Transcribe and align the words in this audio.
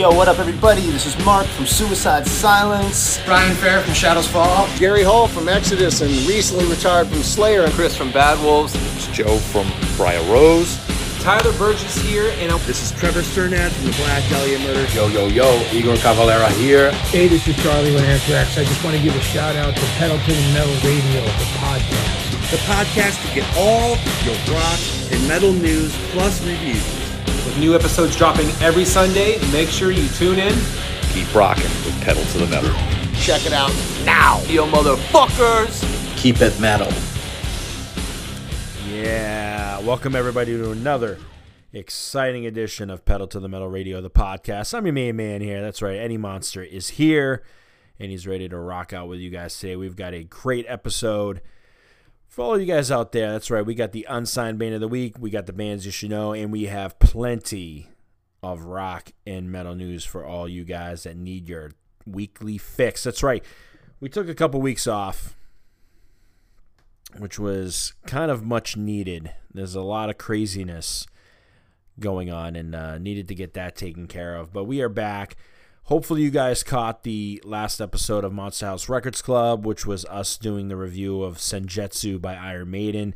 Yo, 0.00 0.08
what 0.10 0.28
up, 0.28 0.38
everybody? 0.38 0.80
This 0.88 1.04
is 1.04 1.26
Mark 1.26 1.46
from 1.46 1.66
Suicide 1.66 2.26
Silence. 2.26 3.20
Brian 3.26 3.54
Fair 3.56 3.82
from 3.82 3.92
Shadows 3.92 4.26
Fall. 4.26 4.66
Gary 4.78 5.02
Holt 5.02 5.30
from 5.30 5.46
Exodus 5.46 6.00
and 6.00 6.10
recently 6.26 6.64
retired 6.64 7.06
from 7.08 7.22
Slayer. 7.22 7.64
And 7.64 7.72
Chris 7.74 7.94
from 7.94 8.10
Bad 8.10 8.42
Wolves. 8.42 8.74
It's 8.96 9.08
Joe 9.08 9.36
from 9.36 9.70
Briar 9.98 10.22
Rose. 10.32 10.78
Tyler 11.20 11.52
Burgess 11.58 11.98
here, 11.98 12.32
and 12.38 12.50
this 12.60 12.82
is 12.82 12.98
Trevor 12.98 13.20
Strnad 13.20 13.72
from 13.72 13.90
the 13.90 13.96
Black 13.98 14.26
Dahlia 14.30 14.58
Murder. 14.60 14.86
Yo, 14.94 15.06
yo, 15.08 15.26
yo, 15.26 15.62
Igor 15.70 15.96
Cavalera 15.96 16.48
here. 16.52 16.92
Hey, 17.12 17.28
this 17.28 17.46
is 17.46 17.62
Charlie 17.62 17.92
with 17.92 18.04
Anthrax. 18.04 18.56
I 18.56 18.64
just 18.64 18.82
want 18.82 18.96
to 18.96 19.02
give 19.02 19.14
a 19.14 19.20
shout 19.20 19.54
out 19.56 19.76
to 19.76 19.84
Pedal 20.00 20.16
to 20.16 20.32
the 20.32 20.52
Metal 20.54 20.72
Radio, 20.80 21.20
the 21.20 21.48
podcast. 21.60 22.50
The 22.50 22.56
podcast 22.64 23.28
to 23.28 23.34
get 23.34 23.44
all 23.54 23.98
your 24.24 24.34
rock 24.56 24.80
and 25.12 25.28
metal 25.28 25.52
news 25.52 25.94
plus 26.12 26.42
reviews. 26.46 26.99
With 27.60 27.68
new 27.68 27.74
episodes 27.74 28.16
dropping 28.16 28.48
every 28.62 28.86
Sunday, 28.86 29.38
make 29.52 29.68
sure 29.68 29.90
you 29.90 30.08
tune 30.08 30.38
in. 30.38 30.58
Keep 31.12 31.34
rocking 31.34 31.64
with 31.84 32.00
Pedal 32.00 32.24
to 32.24 32.38
the 32.38 32.46
Metal. 32.46 32.72
Check 33.16 33.44
it 33.44 33.52
out 33.52 33.70
now, 34.02 34.40
yo 34.44 34.66
motherfuckers. 34.66 35.84
Keep 36.16 36.40
it 36.40 36.58
metal. 36.58 36.90
Yeah, 38.88 39.78
welcome 39.80 40.16
everybody 40.16 40.56
to 40.56 40.70
another 40.70 41.18
exciting 41.74 42.46
edition 42.46 42.88
of 42.88 43.04
Pedal 43.04 43.26
to 43.26 43.40
the 43.40 43.48
Metal 43.48 43.68
Radio, 43.68 44.00
the 44.00 44.08
podcast. 44.08 44.72
I'm 44.72 44.86
your 44.86 44.94
main 44.94 45.16
man 45.16 45.42
here. 45.42 45.60
That's 45.60 45.82
right, 45.82 45.98
Eddie 45.98 46.16
Monster 46.16 46.62
is 46.62 46.88
here, 46.88 47.42
and 47.98 48.10
he's 48.10 48.26
ready 48.26 48.48
to 48.48 48.56
rock 48.56 48.94
out 48.94 49.06
with 49.06 49.18
you 49.18 49.28
guys 49.28 49.58
today. 49.58 49.76
We've 49.76 49.96
got 49.96 50.14
a 50.14 50.24
great 50.24 50.64
episode 50.66 51.42
for 52.30 52.42
all 52.42 52.58
you 52.58 52.64
guys 52.64 52.90
out 52.90 53.12
there. 53.12 53.32
That's 53.32 53.50
right, 53.50 53.66
we 53.66 53.74
got 53.74 53.92
the 53.92 54.06
unsigned 54.08 54.58
band 54.58 54.74
of 54.74 54.80
the 54.80 54.88
week, 54.88 55.16
we 55.18 55.28
got 55.28 55.44
the 55.44 55.52
bands 55.52 55.84
you 55.84 55.92
should 55.92 56.08
know, 56.08 56.32
and 56.32 56.50
we 56.50 56.64
have 56.64 56.98
plenty 56.98 57.88
of 58.42 58.62
rock 58.62 59.12
and 59.26 59.52
metal 59.52 59.74
news 59.74 60.06
for 60.06 60.24
all 60.24 60.48
you 60.48 60.64
guys 60.64 61.02
that 61.02 61.18
need 61.18 61.46
your 61.46 61.72
weekly 62.06 62.56
fix. 62.56 63.04
That's 63.04 63.22
right, 63.22 63.44
we 64.00 64.08
took 64.08 64.30
a 64.30 64.34
couple 64.34 64.62
weeks 64.62 64.86
off 64.86 65.34
which 67.18 67.38
was 67.38 67.92
kind 68.06 68.30
of 68.30 68.44
much 68.44 68.76
needed. 68.76 69.32
There's 69.52 69.74
a 69.74 69.82
lot 69.82 70.10
of 70.10 70.18
craziness 70.18 71.06
going 71.98 72.30
on 72.30 72.56
and 72.56 72.74
uh, 72.74 72.98
needed 72.98 73.28
to 73.28 73.34
get 73.34 73.54
that 73.54 73.76
taken 73.76 74.06
care 74.06 74.36
of. 74.36 74.52
But 74.52 74.64
we 74.64 74.80
are 74.80 74.88
back. 74.88 75.36
Hopefully, 75.84 76.22
you 76.22 76.30
guys 76.30 76.62
caught 76.62 77.02
the 77.02 77.42
last 77.44 77.80
episode 77.80 78.24
of 78.24 78.32
Monster 78.32 78.66
House 78.66 78.88
Records 78.88 79.22
Club, 79.22 79.66
which 79.66 79.86
was 79.86 80.04
us 80.04 80.36
doing 80.36 80.68
the 80.68 80.76
review 80.76 81.22
of 81.22 81.38
Senjutsu 81.38 82.20
by 82.20 82.34
Iron 82.34 82.70
Maiden. 82.70 83.14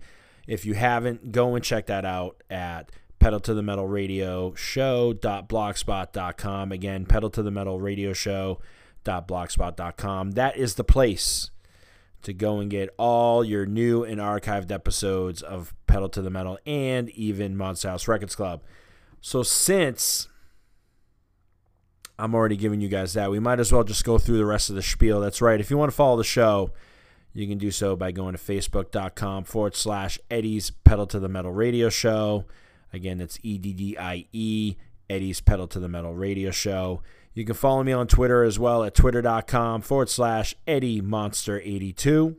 If 0.48 0.66
you 0.66 0.74
haven't, 0.74 1.30
go 1.32 1.54
and 1.54 1.64
check 1.64 1.86
that 1.86 2.04
out 2.04 2.42
at 2.50 2.90
pedal 3.20 3.38
to 3.40 3.54
the 3.54 3.62
metal 3.62 3.86
radio 3.86 4.54
show.blogspot.com. 4.54 6.72
Again, 6.72 7.06
pedal 7.06 7.30
to 7.30 7.42
the 7.42 7.50
metal 7.50 7.80
radio 7.80 8.12
show.blogspot.com. 8.12 10.32
That 10.32 10.56
is 10.56 10.74
the 10.74 10.84
place 10.84 11.50
to 12.22 12.32
go 12.32 12.58
and 12.58 12.70
get 12.70 12.88
all 12.98 13.44
your 13.44 13.66
new 13.66 14.02
and 14.02 14.20
archived 14.20 14.72
episodes 14.72 15.42
of 15.42 15.74
Pedal 15.86 16.08
to 16.10 16.22
the 16.22 16.30
Metal 16.30 16.58
and 16.66 17.10
even 17.10 17.56
Monster 17.56 17.90
House 17.90 18.08
Records 18.08 18.34
Club. 18.34 18.62
So 19.20 19.42
since 19.42 20.28
I'm 22.18 22.34
already 22.34 22.56
giving 22.56 22.80
you 22.80 22.88
guys 22.88 23.14
that, 23.14 23.30
we 23.30 23.40
might 23.40 23.60
as 23.60 23.72
well 23.72 23.84
just 23.84 24.04
go 24.04 24.18
through 24.18 24.36
the 24.36 24.46
rest 24.46 24.70
of 24.70 24.76
the 24.76 24.82
spiel. 24.82 25.20
That's 25.20 25.42
right. 25.42 25.58
If 25.60 25.70
you 25.70 25.76
want 25.76 25.90
to 25.90 25.96
follow 25.96 26.16
the 26.16 26.24
show, 26.24 26.70
you 27.32 27.48
can 27.48 27.58
do 27.58 27.70
so 27.70 27.96
by 27.96 28.12
going 28.12 28.36
to 28.36 28.38
facebook.com 28.38 29.44
forward 29.44 29.74
slash 29.74 30.18
Eddie's 30.30 30.70
Pedal 30.70 31.06
to 31.08 31.18
the 31.18 31.28
Metal 31.28 31.52
Radio 31.52 31.88
Show. 31.88 32.44
Again, 32.92 33.18
that's 33.18 33.38
E 33.42 33.58
D 33.58 33.72
D 33.72 33.98
I 33.98 34.26
E, 34.32 34.76
Eddie's 35.10 35.40
Pedal 35.40 35.66
to 35.68 35.80
the 35.80 35.88
Metal 35.88 36.14
Radio 36.14 36.52
Show. 36.52 37.02
You 37.34 37.44
can 37.44 37.56
follow 37.56 37.82
me 37.82 37.90
on 37.90 38.06
Twitter 38.06 38.44
as 38.44 38.60
well 38.60 38.84
at 38.84 38.94
twitter.com 38.94 39.82
forward 39.82 40.08
slash 40.08 40.54
Eddie 40.68 41.02
Monster82. 41.02 42.36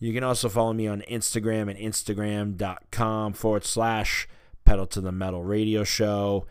You 0.00 0.12
can 0.12 0.24
also 0.24 0.48
follow 0.48 0.72
me 0.72 0.88
on 0.88 1.02
Instagram 1.02 1.70
at 1.70 1.78
instagram.com 1.78 3.32
forward 3.32 3.64
slash 3.64 4.28
pedal 4.64 4.86
to 4.88 5.00
the 5.00 5.12
metal 5.12 5.44
radio 5.44 5.84
show. 5.84 6.46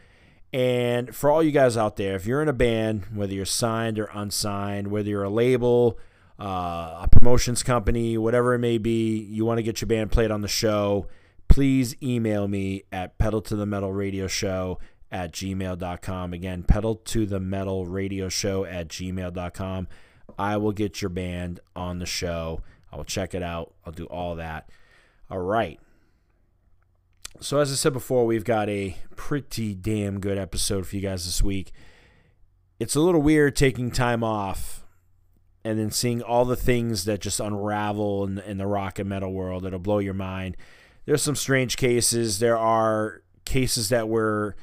And 0.54 1.16
for 1.16 1.30
all 1.30 1.44
you 1.44 1.52
guys 1.52 1.76
out 1.76 1.98
there, 1.98 2.16
if 2.16 2.26
you're 2.26 2.42
in 2.42 2.48
a 2.48 2.54
band, 2.54 3.06
whether 3.14 3.34
you're 3.34 3.46
signed 3.46 4.00
or 4.00 4.10
unsigned, 4.14 4.88
whether 4.88 5.10
you're 5.10 5.24
a 5.24 5.30
label, 5.30 6.00
uh, 6.40 7.04
a 7.04 7.10
promotions 7.12 7.64
company, 7.64 8.18
whatever 8.18 8.54
it 8.54 8.60
may 8.60 8.78
be, 8.78 9.18
you 9.18 9.46
want 9.46 9.58
to 9.58 9.64
get 9.64 9.82
your 9.82 9.88
band 9.88 10.12
played 10.12 10.32
on 10.32 10.42
the 10.42 10.48
show, 10.48 11.08
please 11.48 11.96
email 12.02 12.48
me 12.48 12.84
at 12.92 13.18
pedal 13.18 13.42
to 13.42 13.56
the 13.56 13.66
metal 13.66 13.92
radio 13.92 14.28
show 14.28 14.80
at 15.12 15.34
gmail.com. 15.34 16.34
Again, 16.34 16.64
pedal 16.64 16.96
to 16.96 17.26
the 17.26 17.40
metal 17.40 17.86
radio 17.86 18.30
show 18.30 18.66
at 18.66 18.88
gmail.com. 18.88 19.88
I 20.38 20.58
will 20.58 20.72
get 20.72 21.02
your 21.02 21.10
band 21.10 21.60
on 21.76 22.00
the 22.00 22.06
show. 22.06 22.62
I 22.92 22.98
will 22.98 23.06
check 23.06 23.34
it 23.34 23.44
out. 23.44 23.74
I'll 23.86 23.94
do 23.94 24.06
all 24.06 24.36
that. 24.36 24.70
All 25.30 25.40
right. 25.40 25.80
So, 27.40 27.60
as 27.60 27.72
I 27.72 27.76
said 27.76 27.94
before, 27.94 28.26
we've 28.26 28.44
got 28.44 28.68
a 28.68 28.98
pretty 29.16 29.76
damn 29.76 30.20
good 30.20 30.40
episode 30.40 30.88
for 30.88 30.96
you 30.96 31.04
guys 31.04 31.26
this 31.26 31.44
week. 31.44 31.72
It's 32.80 32.96
a 32.96 33.00
little 33.00 33.22
weird 33.22 33.56
taking 33.56 33.92
time 33.92 34.24
off 34.24 34.84
and 35.64 35.78
then 35.78 35.92
seeing 35.92 36.24
all 36.24 36.46
the 36.46 36.56
things 36.56 37.06
that 37.06 37.22
just 37.22 37.40
unravel 37.40 38.24
in, 38.24 38.40
in 38.40 38.58
the 38.58 38.66
rock 38.66 38.98
and 38.98 39.08
metal 39.08 39.32
world. 39.32 39.66
It'll 39.66 39.78
blow 39.78 40.00
your 40.00 40.16
mind. 40.16 40.58
There's 41.06 41.22
some 41.22 41.36
strange 41.36 41.78
cases. 41.78 42.40
There 42.40 42.58
are 42.58 43.22
cases 43.46 43.90
that 43.90 44.10
were 44.10 44.56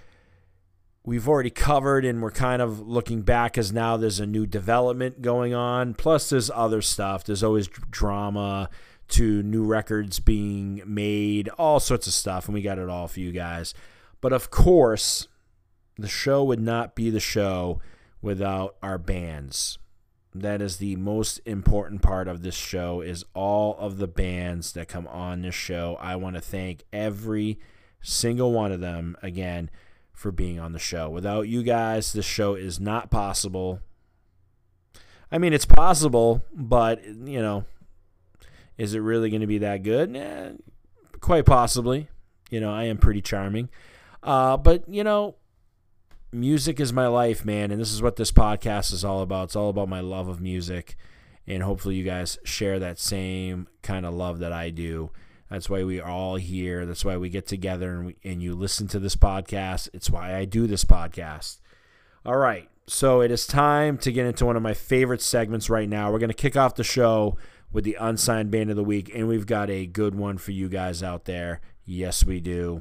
we've 1.06 1.28
already 1.28 1.50
covered 1.50 2.04
and 2.04 2.22
we're 2.22 2.30
kind 2.30 2.60
of 2.60 2.80
looking 2.80 3.22
back 3.22 3.56
as 3.56 3.72
now 3.72 3.96
there's 3.96 4.20
a 4.20 4.26
new 4.26 4.46
development 4.46 5.22
going 5.22 5.54
on 5.54 5.94
plus 5.94 6.30
there's 6.30 6.50
other 6.50 6.80
stuff 6.80 7.24
there's 7.24 7.42
always 7.42 7.66
drama 7.68 8.68
to 9.08 9.42
new 9.42 9.64
records 9.64 10.20
being 10.20 10.82
made 10.86 11.48
all 11.58 11.80
sorts 11.80 12.06
of 12.06 12.12
stuff 12.12 12.46
and 12.46 12.54
we 12.54 12.62
got 12.62 12.78
it 12.78 12.88
all 12.88 13.06
for 13.08 13.20
you 13.20 13.32
guys 13.32 13.74
but 14.20 14.32
of 14.32 14.50
course 14.50 15.28
the 15.98 16.08
show 16.08 16.42
would 16.42 16.60
not 16.60 16.94
be 16.94 17.10
the 17.10 17.20
show 17.20 17.80
without 18.22 18.76
our 18.82 18.98
bands 18.98 19.78
that 20.34 20.60
is 20.60 20.78
the 20.78 20.96
most 20.96 21.38
important 21.44 22.02
part 22.02 22.26
of 22.26 22.42
this 22.42 22.56
show 22.56 23.00
is 23.00 23.24
all 23.34 23.76
of 23.78 23.98
the 23.98 24.08
bands 24.08 24.72
that 24.72 24.88
come 24.88 25.06
on 25.06 25.42
this 25.42 25.54
show 25.54 25.96
i 26.00 26.16
want 26.16 26.34
to 26.34 26.42
thank 26.42 26.84
every 26.92 27.58
single 28.00 28.52
one 28.52 28.72
of 28.72 28.80
them 28.80 29.16
again 29.22 29.70
for 30.14 30.30
being 30.30 30.58
on 30.58 30.72
the 30.72 30.78
show. 30.78 31.10
Without 31.10 31.48
you 31.48 31.62
guys, 31.62 32.12
this 32.12 32.24
show 32.24 32.54
is 32.54 32.78
not 32.78 33.10
possible. 33.10 33.80
I 35.30 35.38
mean, 35.38 35.52
it's 35.52 35.66
possible, 35.66 36.44
but, 36.54 37.04
you 37.04 37.42
know, 37.42 37.64
is 38.78 38.94
it 38.94 39.00
really 39.00 39.30
going 39.30 39.40
to 39.40 39.46
be 39.46 39.58
that 39.58 39.82
good? 39.82 40.16
Eh, 40.16 40.52
quite 41.20 41.46
possibly. 41.46 42.08
You 42.50 42.60
know, 42.60 42.72
I 42.72 42.84
am 42.84 42.98
pretty 42.98 43.22
charming. 43.22 43.68
Uh, 44.22 44.56
but, 44.56 44.88
you 44.88 45.04
know, 45.04 45.36
music 46.32 46.80
is 46.80 46.92
my 46.92 47.06
life, 47.06 47.44
man. 47.44 47.70
And 47.70 47.80
this 47.80 47.92
is 47.92 48.02
what 48.02 48.16
this 48.16 48.32
podcast 48.32 48.92
is 48.92 49.04
all 49.04 49.22
about. 49.22 49.44
It's 49.44 49.56
all 49.56 49.70
about 49.70 49.88
my 49.88 50.00
love 50.00 50.28
of 50.28 50.40
music. 50.40 50.96
And 51.46 51.62
hopefully, 51.62 51.96
you 51.96 52.04
guys 52.04 52.38
share 52.44 52.78
that 52.78 52.98
same 52.98 53.68
kind 53.82 54.06
of 54.06 54.14
love 54.14 54.38
that 54.38 54.52
I 54.52 54.70
do. 54.70 55.10
That's 55.50 55.68
why 55.68 55.84
we 55.84 56.00
are 56.00 56.10
all 56.10 56.36
here. 56.36 56.86
That's 56.86 57.04
why 57.04 57.16
we 57.16 57.28
get 57.28 57.46
together 57.46 57.94
and, 57.94 58.06
we, 58.06 58.16
and 58.24 58.42
you 58.42 58.54
listen 58.54 58.88
to 58.88 58.98
this 58.98 59.14
podcast. 59.14 59.88
It's 59.92 60.10
why 60.10 60.34
I 60.34 60.46
do 60.46 60.66
this 60.66 60.84
podcast. 60.84 61.58
All 62.24 62.36
right. 62.36 62.68
So 62.86 63.20
it 63.20 63.30
is 63.30 63.46
time 63.46 63.98
to 63.98 64.12
get 64.12 64.26
into 64.26 64.46
one 64.46 64.56
of 64.56 64.62
my 64.62 64.74
favorite 64.74 65.22
segments 65.22 65.70
right 65.70 65.88
now. 65.88 66.10
We're 66.10 66.18
going 66.18 66.28
to 66.28 66.34
kick 66.34 66.56
off 66.56 66.74
the 66.74 66.84
show 66.84 67.36
with 67.74 67.84
the 67.84 67.98
unsigned 68.00 68.50
band 68.50 68.70
of 68.70 68.76
the 68.76 68.82
week, 68.82 69.10
and 69.14 69.28
we've 69.28 69.46
got 69.46 69.68
a 69.68 69.84
good 69.84 70.14
one 70.14 70.38
for 70.38 70.52
you 70.52 70.70
guys 70.70 71.02
out 71.02 71.26
there. 71.26 71.60
Yes, 71.84 72.24
we 72.24 72.40
do. 72.40 72.80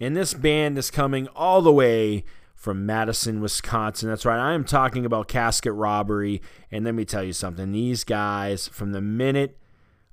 And 0.00 0.16
this 0.16 0.32
band 0.32 0.78
is 0.78 0.90
coming 0.90 1.28
all 1.36 1.60
the 1.60 1.72
way 1.72 2.24
from 2.54 2.86
Madison, 2.86 3.42
Wisconsin. 3.42 4.08
That's 4.08 4.24
right. 4.24 4.40
I 4.40 4.54
am 4.54 4.64
talking 4.64 5.04
about 5.04 5.28
Casket 5.28 5.74
Robbery. 5.74 6.40
And 6.70 6.86
let 6.86 6.94
me 6.94 7.04
tell 7.04 7.22
you 7.22 7.34
something. 7.34 7.72
These 7.72 8.04
guys, 8.04 8.68
from 8.68 8.92
the 8.92 9.02
minute 9.02 9.58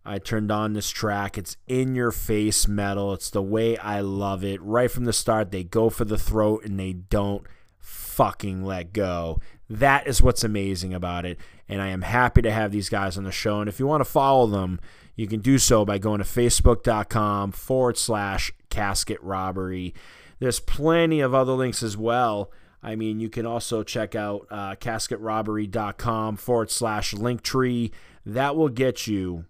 I 0.08 0.20
turned 0.20 0.52
on 0.52 0.72
this 0.72 0.90
track. 0.90 1.38
It's 1.38 1.58
in 1.68 1.94
your 1.94 2.12
face 2.12 2.66
metal. 2.66 3.14
It's 3.14 3.30
the 3.30 3.42
way 3.42 3.78
I 3.78 4.00
love 4.00 4.44
it. 4.44 4.62
Right 4.62 4.90
from 4.90 5.04
the 5.04 5.12
start, 5.12 5.52
they 5.52 5.66
go 5.66 5.90
for 5.90 6.06
the 6.06 6.18
throat 6.18 6.64
and 6.64 6.80
they 6.80 6.94
don't 6.94 7.46
fucking 7.78 8.64
let 8.64 8.94
go. 8.94 9.42
That 9.70 10.08
is 10.08 10.22
what's 10.22 10.46
amazing 10.46 10.94
about 10.94 11.26
it. 11.26 11.38
And 11.70 11.82
I 11.82 11.88
am 11.88 12.02
happy 12.02 12.42
to 12.42 12.52
have 12.52 12.72
these 12.72 12.90
guys 12.90 13.18
on 13.18 13.24
the 13.24 13.32
show. 13.32 13.60
And 13.60 13.68
if 13.68 13.80
you 13.80 13.88
want 13.88 14.02
to 14.02 14.10
follow 14.10 14.48
them, 14.48 14.80
you 15.16 15.28
can 15.28 15.42
do 15.42 15.58
so 15.58 15.84
by 15.84 15.98
going 15.98 16.20
to 16.20 16.24
facebook.com 16.26 17.52
forward 17.52 17.98
slash 17.98 18.54
casket 18.70 19.22
robbery. 19.22 19.94
There's 20.40 20.60
plenty 20.60 21.20
of 21.20 21.34
other 21.34 21.54
links 21.54 21.84
as 21.84 21.98
well. 21.98 22.52
I 22.84 22.96
mean, 22.96 23.20
you 23.20 23.30
can 23.30 23.46
also 23.46 23.84
check 23.84 24.16
out 24.16 24.48
uh, 24.50 24.76
casketrobbery.com 24.76 26.38
forward 26.38 26.72
slash 26.72 27.14
link 27.14 27.42
tree. 27.42 27.92
That 28.26 28.56
will 28.56 28.70
get 28.70 29.08
you 29.08 29.46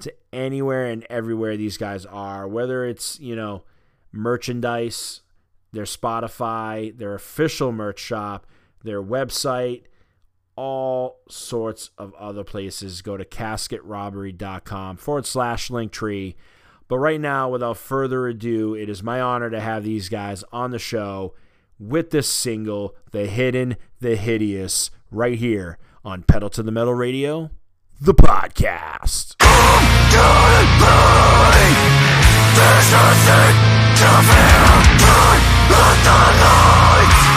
to 0.00 0.12
anywhere 0.32 0.86
and 0.86 1.06
everywhere 1.10 1.56
these 1.56 1.76
guys 1.76 2.06
are, 2.06 2.48
whether 2.48 2.84
it's, 2.84 3.20
you 3.20 3.36
know, 3.36 3.64
merchandise 4.10 5.20
their 5.74 5.84
Spotify, 5.84 6.96
their 6.96 7.14
official 7.14 7.72
merch 7.72 7.98
shop, 7.98 8.46
their 8.82 9.02
website, 9.02 9.82
all 10.56 11.20
sorts 11.28 11.90
of 11.98 12.14
other 12.14 12.44
places. 12.44 13.02
Go 13.02 13.16
to 13.16 13.24
casketrobbery.com 13.24 14.96
forward 14.96 15.26
slash 15.26 15.70
link 15.70 15.92
tree. 15.92 16.36
But 16.86 16.98
right 16.98 17.20
now, 17.20 17.48
without 17.48 17.78
further 17.78 18.26
ado, 18.28 18.74
it 18.74 18.88
is 18.88 19.02
my 19.02 19.20
honor 19.20 19.50
to 19.50 19.60
have 19.60 19.84
these 19.84 20.08
guys 20.08 20.44
on 20.52 20.70
the 20.70 20.78
show 20.78 21.34
with 21.78 22.10
this 22.10 22.28
single, 22.28 22.94
The 23.10 23.26
Hidden, 23.26 23.76
The 24.00 24.16
Hideous, 24.16 24.90
right 25.10 25.38
here 25.38 25.78
on 26.04 26.22
Pedal 26.22 26.50
to 26.50 26.62
the 26.62 26.70
Metal 26.70 26.94
Radio, 26.94 27.50
the 28.00 28.14
podcast. 28.14 29.36
To. 37.28 37.33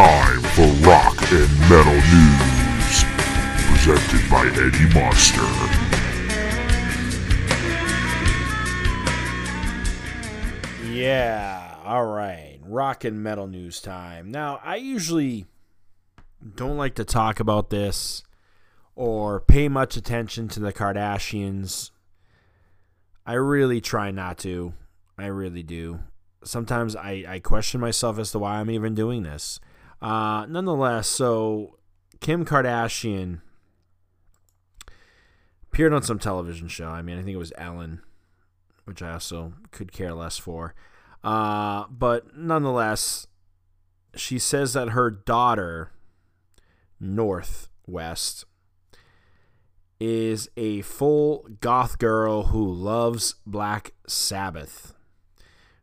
Time 0.00 0.40
for 0.40 0.66
Rock 0.88 1.30
and 1.30 1.60
Metal 1.68 1.92
News, 1.92 3.04
presented 3.68 4.30
by 4.30 4.46
Eddie 4.46 4.88
Monster. 4.94 5.44
Yeah, 10.90 11.76
all 11.84 12.06
right. 12.06 12.60
Rock 12.62 13.04
and 13.04 13.22
metal 13.22 13.46
news 13.46 13.82
time. 13.82 14.30
Now, 14.30 14.58
I 14.64 14.76
usually 14.76 15.44
don't 16.56 16.78
like 16.78 16.94
to 16.94 17.04
talk 17.04 17.38
about 17.38 17.68
this 17.68 18.22
or 18.94 19.38
pay 19.38 19.68
much 19.68 19.98
attention 19.98 20.48
to 20.48 20.60
the 20.60 20.72
Kardashians. 20.72 21.90
I 23.26 23.34
really 23.34 23.82
try 23.82 24.10
not 24.10 24.38
to. 24.38 24.72
I 25.18 25.26
really 25.26 25.62
do 25.62 26.00
sometimes 26.44 26.96
I, 26.96 27.24
I 27.28 27.38
question 27.38 27.80
myself 27.80 28.18
as 28.18 28.30
to 28.32 28.38
why 28.38 28.56
I'm 28.56 28.70
even 28.70 28.94
doing 28.94 29.22
this. 29.22 29.60
Uh, 30.00 30.46
nonetheless, 30.48 31.08
so 31.08 31.78
Kim 32.20 32.44
Kardashian 32.44 33.40
appeared 35.64 35.92
on 35.92 36.02
some 36.02 36.18
television 36.18 36.68
show. 36.68 36.88
I 36.88 37.02
mean, 37.02 37.18
I 37.18 37.22
think 37.22 37.34
it 37.34 37.38
was 37.38 37.52
Ellen, 37.56 38.00
which 38.84 39.02
I 39.02 39.12
also 39.12 39.54
could 39.70 39.92
care 39.92 40.14
less 40.14 40.38
for. 40.38 40.74
Uh, 41.22 41.84
but 41.90 42.36
nonetheless, 42.36 43.26
she 44.14 44.38
says 44.38 44.72
that 44.72 44.90
her 44.90 45.10
daughter, 45.10 45.92
North 46.98 47.68
West, 47.86 48.44
is 50.00 50.48
a 50.56 50.80
full 50.82 51.46
goth 51.60 51.98
girl 51.98 52.44
who 52.44 52.66
loves 52.66 53.34
Black 53.46 53.92
Sabbath. 54.06 54.94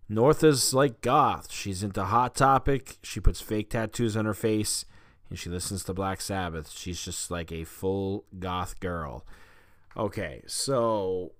North 0.09 0.43
is 0.43 0.73
like 0.73 1.01
goth. 1.01 1.51
She's 1.51 1.83
into 1.83 2.03
Hot 2.03 2.35
Topic. 2.35 2.97
She 3.03 3.19
puts 3.19 3.41
fake 3.41 3.69
tattoos 3.69 4.15
on 4.15 4.25
her 4.25 4.33
face 4.33 4.85
and 5.29 5.37
she 5.37 5.49
listens 5.49 5.83
to 5.83 5.93
Black 5.93 6.21
Sabbath. 6.21 6.71
She's 6.71 7.03
just 7.03 7.29
like 7.29 7.51
a 7.51 7.65
full 7.65 8.25
goth 8.39 8.79
girl. 8.79 9.25
Okay, 9.95 10.43
so 10.47 11.33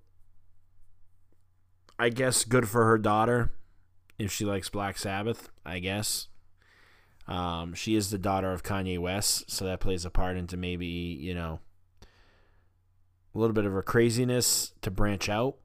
I 1.98 2.10
guess 2.10 2.44
good 2.44 2.68
for 2.68 2.84
her 2.84 2.98
daughter 2.98 3.52
if 4.18 4.32
she 4.32 4.44
likes 4.44 4.68
Black 4.68 4.98
Sabbath, 4.98 5.50
I 5.64 5.78
guess. 5.78 6.28
Um, 7.26 7.74
she 7.74 7.94
is 7.94 8.10
the 8.10 8.18
daughter 8.18 8.52
of 8.52 8.62
Kanye 8.62 8.98
West, 8.98 9.50
so 9.50 9.64
that 9.64 9.80
plays 9.80 10.04
a 10.04 10.10
part 10.10 10.36
into 10.36 10.56
maybe, 10.56 10.86
you 10.86 11.34
know, 11.34 11.60
a 13.34 13.38
little 13.38 13.52
bit 13.54 13.66
of 13.66 13.72
her 13.72 13.82
craziness 13.82 14.72
to 14.82 14.90
branch 14.90 15.28
out, 15.28 15.56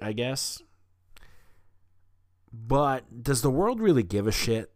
I 0.00 0.12
guess. 0.12 0.62
But 2.52 3.22
does 3.22 3.42
the 3.42 3.50
world 3.50 3.80
really 3.80 4.02
give 4.02 4.26
a 4.26 4.32
shit? 4.32 4.72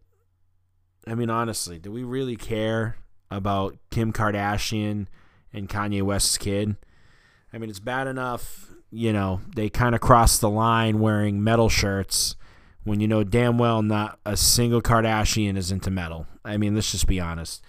I 1.07 1.15
mean, 1.15 1.29
honestly, 1.29 1.77
do 1.77 1.91
we 1.91 2.03
really 2.03 2.35
care 2.35 2.97
about 3.29 3.77
Kim 3.91 4.13
Kardashian 4.13 5.07
and 5.53 5.69
Kanye 5.69 6.01
West's 6.01 6.37
kid? 6.37 6.77
I 7.53 7.57
mean, 7.57 7.69
it's 7.69 7.79
bad 7.79 8.07
enough, 8.07 8.71
you 8.91 9.13
know, 9.13 9.41
they 9.55 9.69
kind 9.69 9.93
of 9.93 10.01
crossed 10.01 10.41
the 10.41 10.49
line 10.49 10.99
wearing 10.99 11.43
metal 11.43 11.69
shirts 11.69 12.35
when 12.83 12.99
you 12.99 13.07
know 13.07 13.23
damn 13.23 13.57
well 13.57 13.81
not 13.81 14.19
a 14.25 14.37
single 14.37 14.81
Kardashian 14.81 15.57
is 15.57 15.71
into 15.71 15.91
metal. 15.91 16.27
I 16.43 16.57
mean, 16.57 16.75
let's 16.75 16.91
just 16.91 17.07
be 17.07 17.19
honest. 17.19 17.63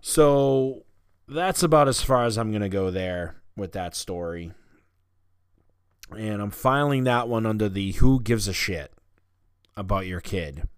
So 0.00 0.84
that's 1.26 1.62
about 1.62 1.88
as 1.88 2.02
far 2.02 2.24
as 2.24 2.36
I'm 2.38 2.50
going 2.50 2.62
to 2.62 2.68
go 2.68 2.90
there 2.90 3.36
with 3.56 3.72
that 3.72 3.96
story. 3.96 4.52
And 6.16 6.42
I'm 6.42 6.50
filing 6.50 7.04
that 7.04 7.28
one 7.28 7.46
under 7.46 7.68
the 7.68 7.92
who 7.92 8.20
gives 8.20 8.46
a 8.46 8.52
shit 8.52 8.93
about 9.76 10.06
your 10.06 10.20
kid 10.20 10.68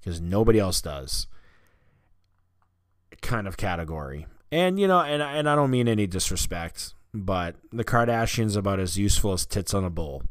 because 0.00 0.20
nobody 0.20 0.58
else 0.58 0.80
does 0.80 1.26
kind 3.24 3.48
of 3.48 3.56
category. 3.56 4.26
And 4.52 4.78
you 4.78 4.86
know, 4.86 5.00
and 5.00 5.22
and 5.22 5.48
I 5.48 5.56
don't 5.56 5.70
mean 5.70 5.88
any 5.88 6.06
disrespect, 6.06 6.94
but 7.12 7.56
the 7.72 7.84
Kardashians 7.84 8.56
about 8.56 8.78
as 8.78 8.96
useful 8.96 9.32
as 9.32 9.46
tits 9.46 9.74
on 9.74 9.84
a 9.84 9.90
bull. 9.90 10.22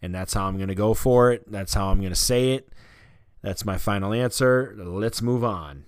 And 0.00 0.14
that's 0.14 0.34
how 0.34 0.46
I'm 0.46 0.56
going 0.56 0.68
to 0.68 0.74
go 0.74 0.92
for 0.92 1.32
it. 1.32 1.50
That's 1.50 1.74
how 1.74 1.88
I'm 1.88 1.98
going 1.98 2.12
to 2.12 2.14
say 2.14 2.52
it. 2.52 2.68
That's 3.42 3.64
my 3.64 3.78
final 3.78 4.12
answer. 4.12 4.74
Let's 4.76 5.22
move 5.22 5.42
on 5.42 5.86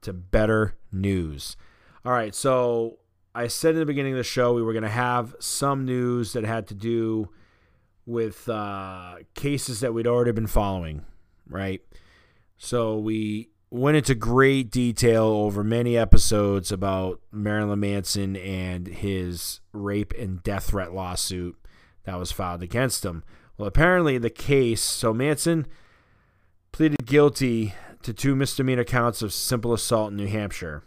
to 0.00 0.12
better 0.12 0.76
news. 0.90 1.56
All 2.04 2.12
right, 2.12 2.34
so 2.34 2.98
I 3.34 3.48
said 3.48 3.74
in 3.74 3.80
the 3.80 3.86
beginning 3.86 4.12
of 4.12 4.18
the 4.18 4.24
show 4.24 4.54
we 4.54 4.62
were 4.62 4.72
going 4.72 4.82
to 4.82 4.88
have 4.88 5.36
some 5.40 5.84
news 5.84 6.32
that 6.32 6.44
had 6.44 6.66
to 6.68 6.74
do 6.74 7.28
with 8.10 8.48
uh, 8.48 9.16
cases 9.34 9.80
that 9.80 9.94
we'd 9.94 10.06
already 10.06 10.32
been 10.32 10.46
following, 10.46 11.04
right? 11.48 11.80
So 12.58 12.98
we 12.98 13.50
went 13.70 13.96
into 13.96 14.14
great 14.16 14.70
detail 14.70 15.24
over 15.24 15.62
many 15.62 15.96
episodes 15.96 16.72
about 16.72 17.20
Marilyn 17.30 17.80
Manson 17.80 18.36
and 18.36 18.88
his 18.88 19.60
rape 19.72 20.12
and 20.18 20.42
death 20.42 20.64
threat 20.70 20.92
lawsuit 20.92 21.56
that 22.04 22.18
was 22.18 22.32
filed 22.32 22.62
against 22.62 23.04
him. 23.04 23.22
Well, 23.56 23.68
apparently 23.68 24.18
the 24.18 24.28
case, 24.28 24.82
so 24.82 25.14
Manson 25.14 25.66
pleaded 26.72 27.06
guilty 27.06 27.74
to 28.02 28.12
two 28.12 28.34
misdemeanor 28.34 28.84
counts 28.84 29.22
of 29.22 29.32
simple 29.32 29.72
assault 29.72 30.10
in 30.10 30.16
New 30.16 30.26
Hampshire. 30.26 30.82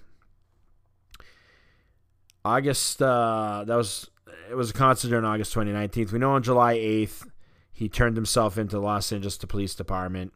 August, 2.43 3.01
uh, 3.01 3.63
that 3.65 3.75
was, 3.75 4.09
it 4.49 4.55
was 4.55 4.69
a 4.69 4.73
concert 4.73 5.15
on 5.15 5.25
August 5.25 5.53
29th. 5.55 6.11
We 6.11 6.19
know 6.19 6.31
on 6.31 6.43
July 6.43 6.75
8th, 6.75 7.27
he 7.71 7.89
turned 7.89 8.15
himself 8.15 8.57
into 8.57 8.79
Los 8.79 9.11
Angeles 9.11 9.37
Police 9.37 9.75
Department 9.75 10.33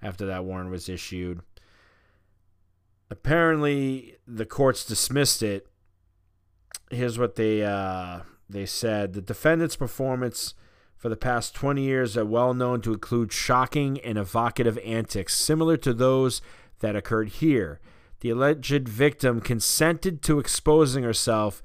after 0.00 0.26
that 0.26 0.44
warrant 0.44 0.70
was 0.70 0.88
issued. 0.88 1.40
Apparently, 3.10 4.16
the 4.26 4.46
courts 4.46 4.84
dismissed 4.84 5.42
it. 5.42 5.66
Here's 6.90 7.18
what 7.18 7.36
they 7.36 7.64
uh, 7.64 8.20
they 8.48 8.66
said: 8.66 9.14
the 9.14 9.20
defendant's 9.20 9.76
performance 9.76 10.54
for 10.96 11.08
the 11.08 11.16
past 11.16 11.54
20 11.54 11.82
years 11.82 12.16
are 12.16 12.24
well 12.24 12.52
known 12.52 12.80
to 12.82 12.92
include 12.92 13.32
shocking 13.32 14.00
and 14.00 14.18
evocative 14.18 14.78
antics 14.84 15.34
similar 15.34 15.76
to 15.76 15.94
those 15.94 16.42
that 16.80 16.96
occurred 16.96 17.28
here. 17.28 17.80
The 18.20 18.30
alleged 18.30 18.88
victim 18.88 19.40
consented 19.40 20.22
to 20.22 20.40
exposing 20.40 21.04
herself 21.04 21.62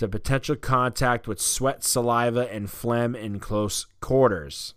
to 0.00 0.08
potential 0.08 0.56
contact 0.56 1.28
with 1.28 1.38
sweat, 1.38 1.84
saliva, 1.84 2.50
and 2.50 2.70
phlegm 2.70 3.14
in 3.14 3.38
close 3.38 3.86
quarters. 4.00 4.72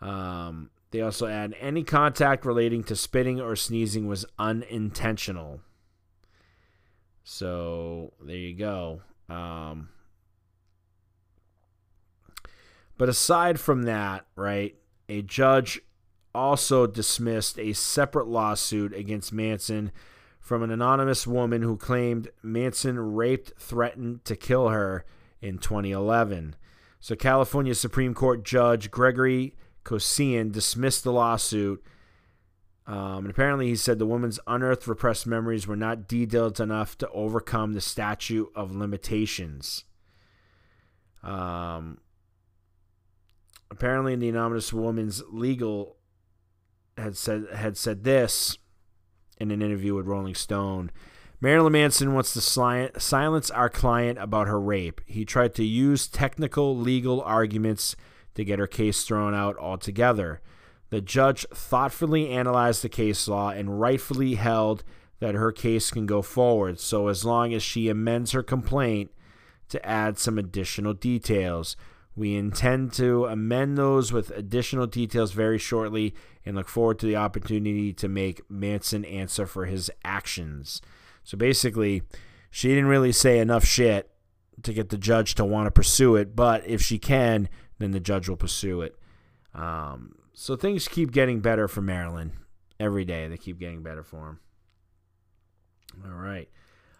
Um, 0.00 0.70
they 0.90 1.00
also 1.00 1.28
add 1.28 1.54
any 1.60 1.84
contact 1.84 2.44
relating 2.44 2.82
to 2.82 2.96
spitting 2.96 3.40
or 3.40 3.54
sneezing 3.54 4.08
was 4.08 4.24
unintentional. 4.36 5.60
So 7.22 8.14
there 8.20 8.34
you 8.34 8.56
go. 8.56 9.02
Um, 9.28 9.90
but 12.98 13.08
aside 13.08 13.60
from 13.60 13.84
that, 13.84 14.26
right, 14.34 14.74
a 15.08 15.22
judge 15.22 15.80
also 16.34 16.88
dismissed 16.88 17.60
a 17.60 17.74
separate 17.74 18.26
lawsuit 18.26 18.92
against 18.92 19.32
Manson 19.32 19.92
from 20.44 20.62
an 20.62 20.70
anonymous 20.70 21.26
woman 21.26 21.62
who 21.62 21.74
claimed 21.74 22.28
Manson 22.42 23.14
raped, 23.14 23.54
threatened 23.58 24.26
to 24.26 24.36
kill 24.36 24.68
her 24.68 25.06
in 25.40 25.56
2011. 25.56 26.54
So, 27.00 27.16
California 27.16 27.74
Supreme 27.74 28.12
Court 28.12 28.44
Judge 28.44 28.90
Gregory 28.90 29.54
Keosian 29.86 30.52
dismissed 30.52 31.02
the 31.02 31.12
lawsuit. 31.12 31.82
Um, 32.86 33.20
and 33.20 33.30
apparently, 33.30 33.68
he 33.68 33.76
said 33.76 33.98
the 33.98 34.04
woman's 34.04 34.38
unearthed 34.46 34.86
repressed 34.86 35.26
memories 35.26 35.66
were 35.66 35.76
not 35.76 36.06
detailed 36.06 36.60
enough 36.60 36.98
to 36.98 37.08
overcome 37.08 37.72
the 37.72 37.80
statute 37.80 38.52
of 38.54 38.76
limitations. 38.76 39.84
Um, 41.22 42.00
apparently, 43.70 44.14
the 44.14 44.28
anonymous 44.28 44.74
woman's 44.74 45.22
legal 45.30 45.96
had 46.98 47.16
said 47.16 47.46
had 47.50 47.78
said 47.78 48.04
this 48.04 48.58
in 49.38 49.50
an 49.50 49.62
interview 49.62 49.94
with 49.94 50.06
Rolling 50.06 50.34
Stone. 50.34 50.90
Marilyn 51.40 51.72
Manson 51.72 52.14
wants 52.14 52.32
to 52.32 52.40
silence 52.40 53.50
our 53.50 53.68
client 53.68 54.18
about 54.18 54.46
her 54.46 54.60
rape. 54.60 55.00
He 55.04 55.24
tried 55.24 55.54
to 55.56 55.64
use 55.64 56.08
technical 56.08 56.76
legal 56.76 57.20
arguments 57.20 57.96
to 58.34 58.44
get 58.44 58.58
her 58.58 58.66
case 58.66 59.04
thrown 59.04 59.34
out 59.34 59.56
altogether. 59.58 60.40
The 60.90 61.00
judge 61.00 61.44
thoughtfully 61.52 62.30
analyzed 62.30 62.82
the 62.82 62.88
case 62.88 63.28
law 63.28 63.50
and 63.50 63.80
rightfully 63.80 64.36
held 64.36 64.84
that 65.20 65.34
her 65.34 65.52
case 65.52 65.90
can 65.90 66.06
go 66.06 66.22
forward, 66.22 66.78
so 66.80 67.08
as 67.08 67.24
long 67.24 67.52
as 67.52 67.62
she 67.62 67.88
amends 67.88 68.32
her 68.32 68.42
complaint 68.42 69.10
to 69.68 69.84
add 69.86 70.18
some 70.18 70.38
additional 70.38 70.94
details. 70.94 71.76
We 72.16 72.36
intend 72.36 72.92
to 72.94 73.26
amend 73.26 73.76
those 73.76 74.12
with 74.12 74.30
additional 74.30 74.86
details 74.86 75.32
very 75.32 75.58
shortly 75.58 76.14
and 76.44 76.56
look 76.56 76.68
forward 76.68 76.98
to 76.98 77.06
the 77.06 77.16
opportunity 77.16 77.92
to 77.92 78.08
make 78.08 78.48
Manson 78.50 79.04
answer 79.04 79.46
for 79.46 79.66
his 79.66 79.90
actions. 80.04 80.82
So 81.22 81.38
basically, 81.38 82.02
she 82.50 82.68
didn't 82.68 82.86
really 82.86 83.12
say 83.12 83.38
enough 83.38 83.64
shit 83.64 84.10
to 84.62 84.72
get 84.72 84.90
the 84.90 84.98
judge 84.98 85.34
to 85.36 85.44
want 85.44 85.66
to 85.66 85.70
pursue 85.70 86.16
it, 86.16 86.36
but 86.36 86.66
if 86.66 86.80
she 86.80 86.98
can, 86.98 87.48
then 87.78 87.90
the 87.90 88.00
judge 88.00 88.28
will 88.28 88.36
pursue 88.36 88.82
it. 88.82 88.96
Um, 89.54 90.16
so 90.32 90.56
things 90.56 90.88
keep 90.88 91.12
getting 91.12 91.40
better 91.40 91.68
for 91.68 91.80
Marilyn 91.80 92.32
every 92.78 93.04
day. 93.04 93.26
They 93.28 93.36
keep 93.36 93.58
getting 93.58 93.82
better 93.82 94.02
for 94.02 94.28
him. 94.28 94.40
All 96.04 96.12
right. 96.12 96.48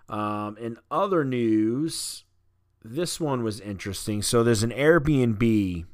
Um, 0.09 0.57
in 0.59 0.79
other 0.91 1.25
news, 1.25 2.25
this 2.83 3.21
one 3.21 3.43
was 3.43 3.61
interesting. 3.61 4.23
So 4.23 4.43
there's 4.43 4.63
an 4.63 4.71
Airbnb 4.71 5.85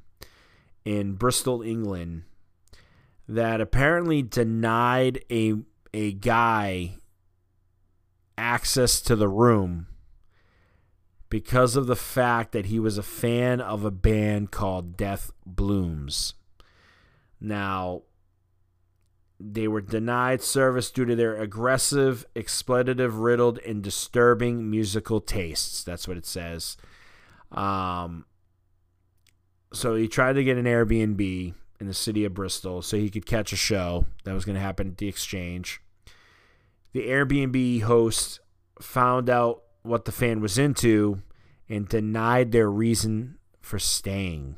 in 0.85 1.13
Bristol, 1.15 1.63
England, 1.63 2.25
that 3.31 3.61
apparently 3.61 4.23
denied 4.23 5.25
a 5.31 5.55
a 5.95 6.13
guy 6.13 6.97
access 8.37 9.01
to 9.01 9.15
the 9.15 9.29
room 9.29 9.87
because 11.29 11.77
of 11.77 11.87
the 11.87 11.97
fact 11.97 12.51
that 12.51 12.67
he 12.67 12.81
was 12.81 12.99
a 12.99 13.05
fan 13.05 13.61
of 13.61 13.85
a 13.85 13.91
band 13.91 14.51
called 14.51 14.97
Death 14.97 15.31
Blooms. 15.47 16.35
Now, 17.41 18.03
they 19.39 19.69
were 19.69 19.81
denied 19.81 20.43
service 20.43 20.91
due 20.91 21.05
to 21.05 21.15
their 21.15 21.37
aggressive, 21.37 22.27
expletive 22.35 23.19
riddled, 23.19 23.59
and 23.61 23.81
disturbing 23.81 24.69
musical 24.69 25.21
tastes. 25.21 25.85
That's 25.85 26.09
what 26.09 26.17
it 26.17 26.27
says. 26.27 26.77
Um, 27.53 28.25
so 29.73 29.95
he 29.95 30.09
tried 30.09 30.33
to 30.33 30.45
get 30.45 30.59
an 30.59 30.65
Airbnb 30.65 31.55
in 31.81 31.87
the 31.87 31.95
city 31.95 32.25
of 32.25 32.35
Bristol 32.35 32.83
so 32.83 32.97
he 32.97 33.11
could 33.11 33.27
catch 33.27 33.53
a 33.53 33.57
show 33.57 34.05
that 34.25 34.35
was 34.35 34.45
going 34.45 34.55
to 34.55 34.61
happen 34.61 34.89
at 34.89 34.99
the 34.99 35.09
exchange. 35.09 35.81
The 36.93 37.09
Airbnb 37.09 37.83
host 37.83 38.41
found 38.81 39.31
out 39.31 39.63
what 39.83 40.05
the 40.05 40.13
fan 40.13 40.41
was 40.41 40.59
into 40.59 41.23
and 41.69 41.89
denied 41.89 42.53
their 42.53 42.71
reason 42.71 43.39
for 43.61 43.79
staying. 43.79 44.57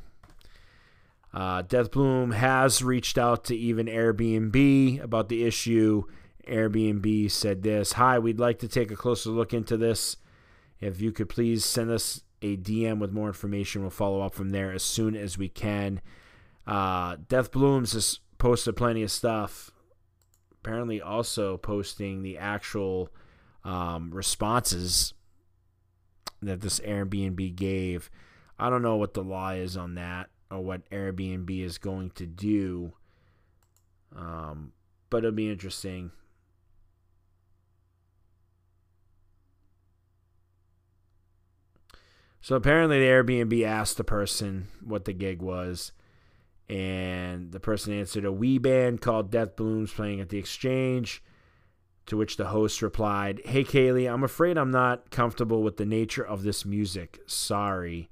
Uh, 1.33 1.61
Death 1.63 1.91
Bloom 1.91 2.31
has 2.31 2.83
reached 2.83 3.17
out 3.17 3.45
to 3.45 3.55
even 3.55 3.87
Airbnb 3.87 5.01
about 5.01 5.29
the 5.29 5.45
issue. 5.45 6.03
Airbnb 6.47 7.31
said 7.31 7.63
this 7.63 7.93
Hi, 7.93 8.19
we'd 8.19 8.39
like 8.39 8.59
to 8.59 8.67
take 8.67 8.91
a 8.91 8.95
closer 8.95 9.29
look 9.29 9.53
into 9.53 9.77
this. 9.77 10.17
If 10.79 11.01
you 11.01 11.11
could 11.11 11.29
please 11.29 11.63
send 11.63 11.89
us 11.89 12.21
a 12.41 12.57
DM 12.57 12.99
with 12.99 13.13
more 13.13 13.27
information, 13.27 13.81
we'll 13.81 13.89
follow 13.89 14.21
up 14.21 14.35
from 14.35 14.49
there 14.49 14.71
as 14.71 14.83
soon 14.83 15.15
as 15.15 15.37
we 15.37 15.47
can. 15.47 16.01
Uh, 16.65 17.17
Death 17.27 17.51
Blooms 17.51 17.93
has 17.93 18.19
posted 18.37 18.75
plenty 18.75 19.03
of 19.03 19.11
stuff, 19.11 19.71
apparently 20.51 21.01
also 21.01 21.57
posting 21.57 22.23
the 22.23 22.37
actual 22.37 23.09
um, 23.63 24.11
responses 24.13 25.13
that 26.41 26.61
this 26.61 26.79
Airbnb 26.81 27.55
gave. 27.55 28.09
I 28.59 28.69
don't 28.69 28.81
know 28.81 28.97
what 28.97 29.13
the 29.13 29.23
law 29.23 29.51
is 29.51 29.75
on 29.75 29.95
that 29.95 30.29
or 30.51 30.61
what 30.61 30.89
Airbnb 30.89 31.49
is 31.63 31.77
going 31.77 32.11
to 32.11 32.25
do, 32.25 32.93
um, 34.15 34.73
but 35.09 35.19
it'll 35.19 35.31
be 35.31 35.49
interesting. 35.49 36.11
So 42.41 42.57
apparently, 42.57 42.99
the 42.99 43.05
Airbnb 43.05 43.65
asked 43.65 43.95
the 43.95 44.03
person 44.03 44.67
what 44.83 45.05
the 45.05 45.13
gig 45.13 45.41
was, 45.41 45.93
and 46.73 47.51
the 47.51 47.59
person 47.59 47.93
answered 47.93 48.25
a 48.25 48.31
wee 48.31 48.57
band 48.57 49.01
called 49.01 49.29
Death 49.29 49.55
Blooms 49.55 49.93
playing 49.93 50.19
at 50.19 50.29
the 50.29 50.37
Exchange. 50.37 51.23
To 52.07 52.17
which 52.17 52.35
the 52.35 52.47
host 52.47 52.81
replied, 52.81 53.39
Hey 53.45 53.63
Kaylee, 53.63 54.11
I'm 54.11 54.25
afraid 54.25 54.57
I'm 54.57 54.71
not 54.71 55.09
comfortable 55.09 55.63
with 55.63 55.77
the 55.77 55.85
nature 55.85 56.25
of 56.25 56.43
this 56.43 56.65
music. 56.65 57.21
Sorry. 57.27 58.09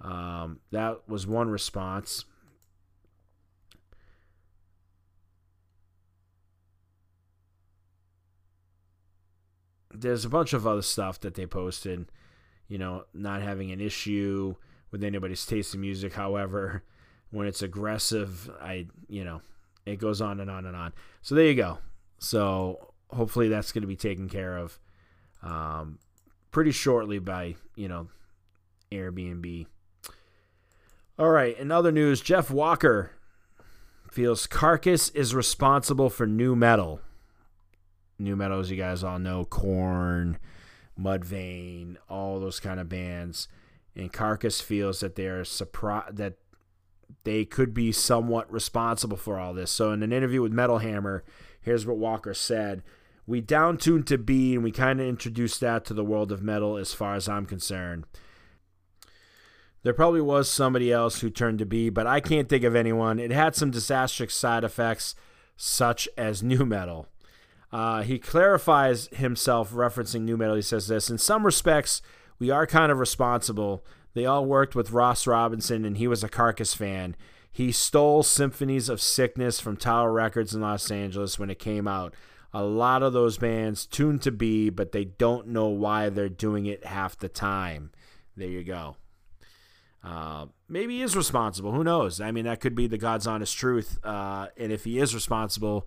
Um, 0.00 0.58
that 0.72 1.08
was 1.08 1.24
one 1.24 1.48
response. 1.48 2.24
There's 9.94 10.24
a 10.24 10.28
bunch 10.28 10.52
of 10.52 10.66
other 10.66 10.82
stuff 10.82 11.20
that 11.20 11.34
they 11.34 11.46
posted 11.46 12.10
you 12.72 12.78
know, 12.78 13.04
not 13.12 13.42
having 13.42 13.70
an 13.70 13.82
issue 13.82 14.54
with 14.90 15.04
anybody's 15.04 15.44
taste 15.44 15.74
in 15.74 15.82
music. 15.82 16.14
However, 16.14 16.82
when 17.32 17.46
it's 17.48 17.62
aggressive, 17.62 18.48
I, 18.60 18.86
you 19.08 19.24
know, 19.24 19.40
it 19.84 19.98
goes 19.98 20.20
on 20.20 20.38
and 20.38 20.50
on 20.50 20.66
and 20.66 20.76
on. 20.76 20.92
So 21.22 21.34
there 21.34 21.46
you 21.46 21.54
go. 21.54 21.78
So 22.18 22.92
hopefully 23.10 23.48
that's 23.48 23.72
going 23.72 23.82
to 23.82 23.88
be 23.88 23.96
taken 23.96 24.28
care 24.28 24.56
of 24.56 24.78
um, 25.42 25.98
pretty 26.52 26.70
shortly 26.70 27.18
by, 27.18 27.56
you 27.74 27.88
know, 27.88 28.08
Airbnb. 28.92 29.66
All 31.18 31.30
right. 31.30 31.58
In 31.58 31.72
other 31.72 31.90
news, 31.90 32.20
Jeff 32.20 32.50
Walker 32.50 33.12
feels 34.10 34.46
Carcass 34.46 35.08
is 35.10 35.34
responsible 35.34 36.10
for 36.10 36.26
nu 36.26 36.54
metal. 36.54 37.00
Nu 38.18 38.36
metal, 38.36 38.60
as 38.60 38.70
you 38.70 38.76
guys 38.76 39.02
all 39.02 39.18
know, 39.18 39.44
Korn, 39.44 40.38
Mudvayne, 41.00 41.96
all 42.08 42.38
those 42.38 42.60
kind 42.60 42.78
of 42.78 42.88
bands. 42.88 43.48
And 43.96 44.12
Carcass 44.12 44.60
feels 44.60 45.00
that 45.00 45.16
they're 45.16 45.44
surprised 45.44 46.18
that 46.18 46.34
they 47.24 47.44
could 47.44 47.74
be 47.74 47.92
somewhat 47.92 48.52
responsible 48.52 49.16
for 49.16 49.38
all 49.38 49.54
this. 49.54 49.70
So 49.70 49.92
in 49.92 50.02
an 50.02 50.12
interview 50.12 50.42
with 50.42 50.52
Metal 50.52 50.78
Hammer, 50.78 51.24
here's 51.60 51.86
what 51.86 51.98
Walker 51.98 52.34
said. 52.34 52.82
We 53.26 53.40
down 53.40 53.78
tuned 53.78 54.06
to 54.08 54.18
B 54.18 54.54
and 54.54 54.64
we 54.64 54.72
kind 54.72 55.00
of 55.00 55.06
introduced 55.06 55.60
that 55.60 55.84
to 55.86 55.94
the 55.94 56.04
world 56.04 56.32
of 56.32 56.42
metal 56.42 56.76
as 56.76 56.92
far 56.92 57.14
as 57.14 57.28
I'm 57.28 57.46
concerned. 57.46 58.04
There 59.82 59.92
probably 59.92 60.20
was 60.20 60.48
somebody 60.48 60.92
else 60.92 61.20
who 61.20 61.30
turned 61.30 61.58
to 61.58 61.66
B, 61.66 61.88
but 61.88 62.06
I 62.06 62.20
can't 62.20 62.48
think 62.48 62.64
of 62.64 62.76
anyone. 62.76 63.18
It 63.18 63.32
had 63.32 63.56
some 63.56 63.70
disastrous 63.70 64.34
side 64.34 64.64
effects, 64.64 65.14
such 65.56 66.08
as 66.16 66.42
nu 66.42 66.64
metal. 66.64 67.08
Uh, 67.72 68.02
he 68.02 68.18
clarifies 68.18 69.08
himself 69.08 69.72
referencing 69.72 70.22
nu 70.22 70.36
metal. 70.36 70.56
He 70.56 70.62
says 70.62 70.88
this 70.88 71.10
In 71.10 71.18
some 71.18 71.44
respects, 71.44 72.02
we 72.38 72.50
are 72.50 72.66
kind 72.66 72.92
of 72.92 72.98
responsible. 72.98 73.84
They 74.14 74.26
all 74.26 74.44
worked 74.44 74.74
with 74.74 74.92
Ross 74.92 75.26
Robinson, 75.26 75.84
and 75.84 75.96
he 75.96 76.06
was 76.06 76.22
a 76.22 76.28
Carcass 76.28 76.74
fan. 76.74 77.16
He 77.50 77.72
stole 77.72 78.22
Symphonies 78.22 78.88
of 78.88 79.00
Sickness 79.00 79.60
from 79.60 79.76
Tower 79.76 80.12
Records 80.12 80.54
in 80.54 80.60
Los 80.60 80.90
Angeles 80.90 81.38
when 81.38 81.50
it 81.50 81.58
came 81.58 81.86
out. 81.86 82.14
A 82.54 82.62
lot 82.62 83.02
of 83.02 83.12
those 83.12 83.38
bands 83.38 83.86
tuned 83.86 84.22
to 84.22 84.30
B, 84.30 84.68
but 84.70 84.92
they 84.92 85.04
don't 85.04 85.48
know 85.48 85.68
why 85.68 86.08
they're 86.08 86.28
doing 86.28 86.66
it 86.66 86.84
half 86.84 87.16
the 87.16 87.28
time. 87.28 87.90
There 88.36 88.48
you 88.48 88.64
go. 88.64 88.96
Uh, 90.04 90.46
maybe 90.68 90.96
he 90.96 91.02
is 91.02 91.16
responsible. 91.16 91.72
Who 91.72 91.84
knows? 91.84 92.20
I 92.20 92.30
mean, 92.32 92.44
that 92.44 92.60
could 92.60 92.74
be 92.74 92.86
the 92.86 92.98
God's 92.98 93.26
honest 93.26 93.56
truth. 93.56 93.98
Uh, 94.04 94.48
and 94.56 94.72
if 94.72 94.84
he 94.84 94.98
is 94.98 95.14
responsible, 95.14 95.86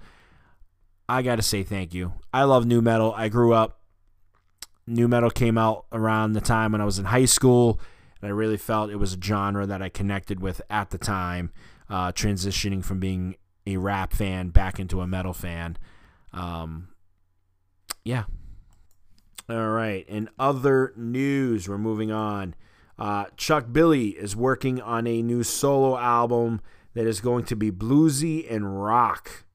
I 1.08 1.22
got 1.22 1.36
to 1.36 1.42
say 1.42 1.64
thank 1.64 1.94
you. 1.94 2.14
I 2.34 2.44
love 2.44 2.66
nu 2.66 2.82
metal. 2.82 3.14
I 3.16 3.30
grew 3.30 3.54
up. 3.54 3.82
Nu 4.88 5.08
metal 5.08 5.32
came 5.32 5.58
out 5.58 5.86
around 5.92 6.34
the 6.34 6.42
time 6.42 6.72
when 6.72 6.82
I 6.82 6.86
was 6.86 7.00
in 7.00 7.06
high 7.06 7.26
school, 7.26 7.80
I 8.26 8.30
really 8.30 8.58
felt 8.58 8.90
it 8.90 8.98
was 8.98 9.14
a 9.14 9.22
genre 9.22 9.66
that 9.66 9.82
I 9.82 9.90
connected 9.90 10.40
with 10.40 10.62
at 10.70 10.90
the 10.90 10.98
time, 10.98 11.52
uh, 11.90 12.12
transitioning 12.12 12.84
from 12.84 13.00
being 13.00 13.36
a 13.68 13.78
rap 13.78 14.14
fan 14.14 14.50
back 14.50 14.80
into 14.80 15.02
a 15.02 15.08
metal 15.08 15.34
fan. 15.34 15.78
Um, 16.34 16.90
yeah. 18.04 18.24
All 19.50 19.70
right. 19.70 20.08
In 20.08 20.30
other 20.40 20.94
news, 20.96 21.70
we're 21.70 21.78
moving 21.78 22.12
on. 22.12 22.56
Uh, 22.98 23.26
Chuck 23.36 23.68
Billy 23.72 24.10
is 24.10 24.36
working 24.36 24.82
on 24.82 25.06
a 25.06 25.22
new 25.22 25.44
solo 25.44 25.98
album 25.98 26.62
that 26.94 27.06
is 27.06 27.20
going 27.20 27.46
to 27.46 27.56
be 27.56 27.72
bluesy 27.72 28.50
and 28.52 28.82
rock 28.82 29.46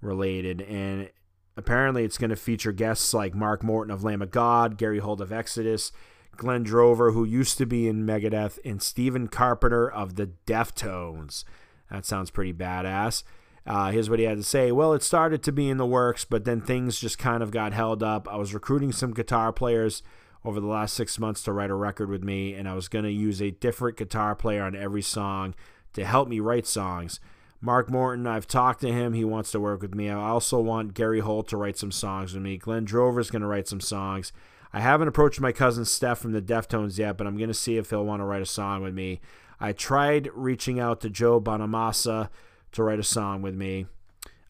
related, 0.00 0.62
and 0.62 1.10
apparently 1.56 2.04
it's 2.04 2.18
going 2.18 2.30
to 2.30 2.36
feature 2.36 2.72
guests 2.72 3.12
like 3.12 3.34
Mark 3.34 3.62
Morton 3.62 3.92
of 3.92 4.02
Lamb 4.02 4.22
of 4.22 4.30
God, 4.30 4.78
Gary 4.78 4.98
Holt 4.98 5.20
of 5.20 5.30
Exodus, 5.30 5.92
Glenn 6.36 6.64
Drover, 6.64 7.12
who 7.12 7.24
used 7.24 7.58
to 7.58 7.66
be 7.66 7.88
in 7.88 8.06
Megadeth, 8.06 8.58
and 8.64 8.82
Stephen 8.82 9.28
Carpenter 9.28 9.90
of 9.90 10.16
the 10.16 10.30
Deftones. 10.46 11.44
That 11.90 12.04
sounds 12.04 12.30
pretty 12.30 12.52
badass. 12.52 13.22
Uh, 13.66 13.90
here's 13.90 14.08
what 14.08 14.18
he 14.18 14.24
had 14.24 14.38
to 14.38 14.44
say. 14.44 14.70
Well, 14.70 14.92
it 14.92 15.02
started 15.02 15.42
to 15.42 15.52
be 15.52 15.68
in 15.68 15.76
the 15.76 15.86
works, 15.86 16.24
but 16.24 16.44
then 16.44 16.60
things 16.60 17.00
just 17.00 17.18
kind 17.18 17.42
of 17.42 17.50
got 17.50 17.72
held 17.72 18.02
up. 18.02 18.28
I 18.28 18.36
was 18.36 18.54
recruiting 18.54 18.92
some 18.92 19.12
guitar 19.12 19.52
players 19.52 20.02
over 20.44 20.60
the 20.60 20.68
last 20.68 20.94
six 20.94 21.18
months 21.18 21.42
to 21.42 21.52
write 21.52 21.70
a 21.70 21.74
record 21.74 22.08
with 22.08 22.22
me, 22.22 22.54
and 22.54 22.68
I 22.68 22.74
was 22.74 22.86
going 22.86 23.04
to 23.04 23.10
use 23.10 23.42
a 23.42 23.50
different 23.50 23.96
guitar 23.96 24.36
player 24.36 24.62
on 24.62 24.76
every 24.76 25.02
song 25.02 25.54
to 25.94 26.04
help 26.04 26.28
me 26.28 26.38
write 26.38 26.66
songs. 26.66 27.18
Mark 27.60 27.90
Morton, 27.90 28.26
I've 28.26 28.46
talked 28.46 28.80
to 28.82 28.92
him. 28.92 29.14
He 29.14 29.24
wants 29.24 29.50
to 29.50 29.60
work 29.60 29.82
with 29.82 29.94
me. 29.94 30.10
I 30.10 30.14
also 30.14 30.60
want 30.60 30.94
Gary 30.94 31.20
Holt 31.20 31.48
to 31.48 31.56
write 31.56 31.78
some 31.78 31.90
songs 31.90 32.34
with 32.34 32.42
me. 32.42 32.58
Glenn 32.58 32.84
Drover's 32.84 33.30
going 33.30 33.42
to 33.42 33.48
write 33.48 33.66
some 33.66 33.80
songs. 33.80 34.32
I 34.76 34.80
haven't 34.80 35.08
approached 35.08 35.40
my 35.40 35.52
cousin 35.52 35.86
Steph 35.86 36.18
from 36.18 36.32
the 36.32 36.42
Deftones 36.42 36.98
yet, 36.98 37.16
but 37.16 37.26
I'm 37.26 37.38
going 37.38 37.48
to 37.48 37.54
see 37.54 37.78
if 37.78 37.88
he'll 37.88 38.04
want 38.04 38.20
to 38.20 38.26
write 38.26 38.42
a 38.42 38.46
song 38.46 38.82
with 38.82 38.92
me. 38.92 39.22
I 39.58 39.72
tried 39.72 40.28
reaching 40.34 40.78
out 40.78 41.00
to 41.00 41.08
Joe 41.08 41.40
Bonamassa 41.40 42.28
to 42.72 42.82
write 42.82 42.98
a 42.98 43.02
song 43.02 43.40
with 43.40 43.54
me. 43.54 43.86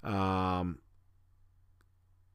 Um, 0.02 0.80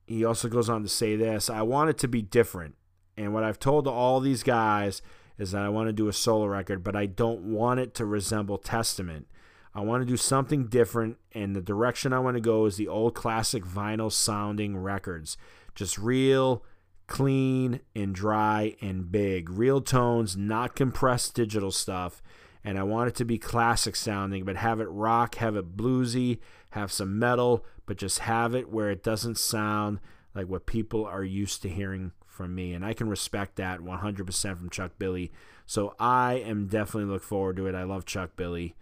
he 0.07 0.23
also 0.23 0.47
goes 0.47 0.69
on 0.69 0.83
to 0.83 0.87
say 0.87 1.17
this 1.17 1.49
I 1.49 1.63
want 1.63 1.89
it 1.89 1.97
to 1.97 2.07
be 2.07 2.21
different. 2.21 2.75
And 3.17 3.33
what 3.33 3.43
I've 3.43 3.59
told 3.59 3.89
all 3.89 4.21
these 4.21 4.41
guys 4.41 5.01
is 5.37 5.51
that 5.51 5.63
I 5.63 5.67
want 5.67 5.89
to 5.89 5.93
do 5.93 6.07
a 6.07 6.13
solo 6.13 6.45
record, 6.45 6.85
but 6.85 6.95
I 6.95 7.07
don't 7.07 7.41
want 7.41 7.81
it 7.81 7.93
to 7.95 8.05
resemble 8.05 8.57
Testament. 8.57 9.27
I 9.75 9.81
want 9.81 10.01
to 10.01 10.07
do 10.07 10.15
something 10.15 10.67
different, 10.67 11.17
and 11.33 11.53
the 11.53 11.61
direction 11.61 12.13
I 12.13 12.19
want 12.19 12.37
to 12.37 12.41
go 12.41 12.65
is 12.67 12.77
the 12.77 12.87
old 12.87 13.15
classic 13.15 13.65
vinyl 13.65 14.09
sounding 14.09 14.77
records. 14.77 15.35
Just 15.75 15.97
real, 15.97 16.63
clean, 17.11 17.81
and 17.93 18.15
dry 18.15 18.73
and 18.79 19.11
big. 19.11 19.49
Real 19.49 19.81
tones, 19.81 20.37
not 20.37 20.77
compressed 20.77 21.35
digital 21.35 21.69
stuff. 21.69 22.23
And 22.63 22.79
I 22.79 22.83
want 22.83 23.09
it 23.09 23.15
to 23.15 23.25
be 23.25 23.37
classic 23.37 23.97
sounding, 23.97 24.45
but 24.45 24.55
have 24.55 24.79
it 24.79 24.87
rock, 24.87 25.35
have 25.35 25.57
it 25.57 25.75
bluesy, 25.75 26.39
have 26.69 26.89
some 26.89 27.19
metal, 27.19 27.65
but 27.85 27.97
just 27.97 28.19
have 28.19 28.55
it 28.55 28.69
where 28.69 28.89
it 28.89 29.03
doesn't 29.03 29.37
sound 29.37 29.99
like 30.33 30.47
what 30.47 30.65
people 30.65 31.05
are 31.05 31.23
used 31.23 31.61
to 31.63 31.69
hearing 31.69 32.13
from 32.25 32.55
me. 32.55 32.71
And 32.71 32.85
I 32.85 32.93
can 32.93 33.09
respect 33.09 33.57
that 33.57 33.81
100% 33.81 34.57
from 34.57 34.69
Chuck 34.69 34.93
Billy. 34.97 35.33
So 35.65 35.93
I 35.99 36.35
am 36.35 36.67
definitely 36.67 37.11
look 37.11 37.23
forward 37.23 37.57
to 37.57 37.67
it. 37.67 37.75
I 37.75 37.83
love 37.83 38.05
Chuck 38.05 38.37
Billy. 38.37 38.73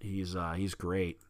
He's 0.00 0.34
uh, 0.34 0.54
he's 0.54 0.74
great. 0.74 1.20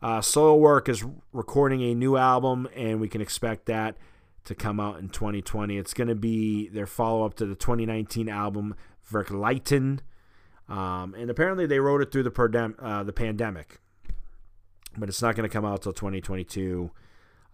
Uh, 0.00 0.20
Soilwork 0.20 0.88
is 0.88 1.04
recording 1.32 1.82
a 1.82 1.94
new 1.94 2.16
album, 2.16 2.68
and 2.76 3.00
we 3.00 3.08
can 3.08 3.20
expect 3.20 3.66
that 3.66 3.96
to 4.44 4.54
come 4.54 4.78
out 4.78 4.98
in 4.98 5.08
2020. 5.08 5.78
It's 5.78 5.94
going 5.94 6.08
to 6.08 6.14
be 6.14 6.68
their 6.68 6.86
follow 6.86 7.24
up 7.24 7.34
to 7.34 7.46
the 7.46 7.54
2019 7.54 8.28
album 8.28 8.74
Verkligheten. 9.10 10.00
Um, 10.68 11.14
and 11.14 11.30
apparently 11.30 11.66
they 11.66 11.78
wrote 11.78 12.00
it 12.00 12.10
through 12.10 12.24
the, 12.24 12.74
uh, 12.78 13.02
the 13.02 13.12
pandemic, 13.12 13.80
but 14.96 15.08
it's 15.08 15.20
not 15.20 15.36
going 15.36 15.48
to 15.48 15.52
come 15.52 15.64
out 15.64 15.78
until 15.78 15.92
2022. 15.92 16.90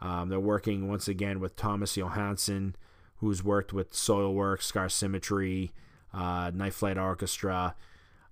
Um, 0.01 0.29
they're 0.29 0.41
working 0.41 0.89
once 0.89 1.09
again 1.09 1.41
with 1.41 1.57
Thomas 1.57 1.97
Johansson, 1.97 2.77
who's 3.17 3.45
worked 3.45 3.73
with 3.73 3.93
Soilwork, 3.93 4.63
Scar 4.63 4.89
Symmetry, 4.89 5.73
uh, 6.15 6.51
Night 6.55 6.73
Flight 6.73 6.99
Orchestra. 6.99 7.75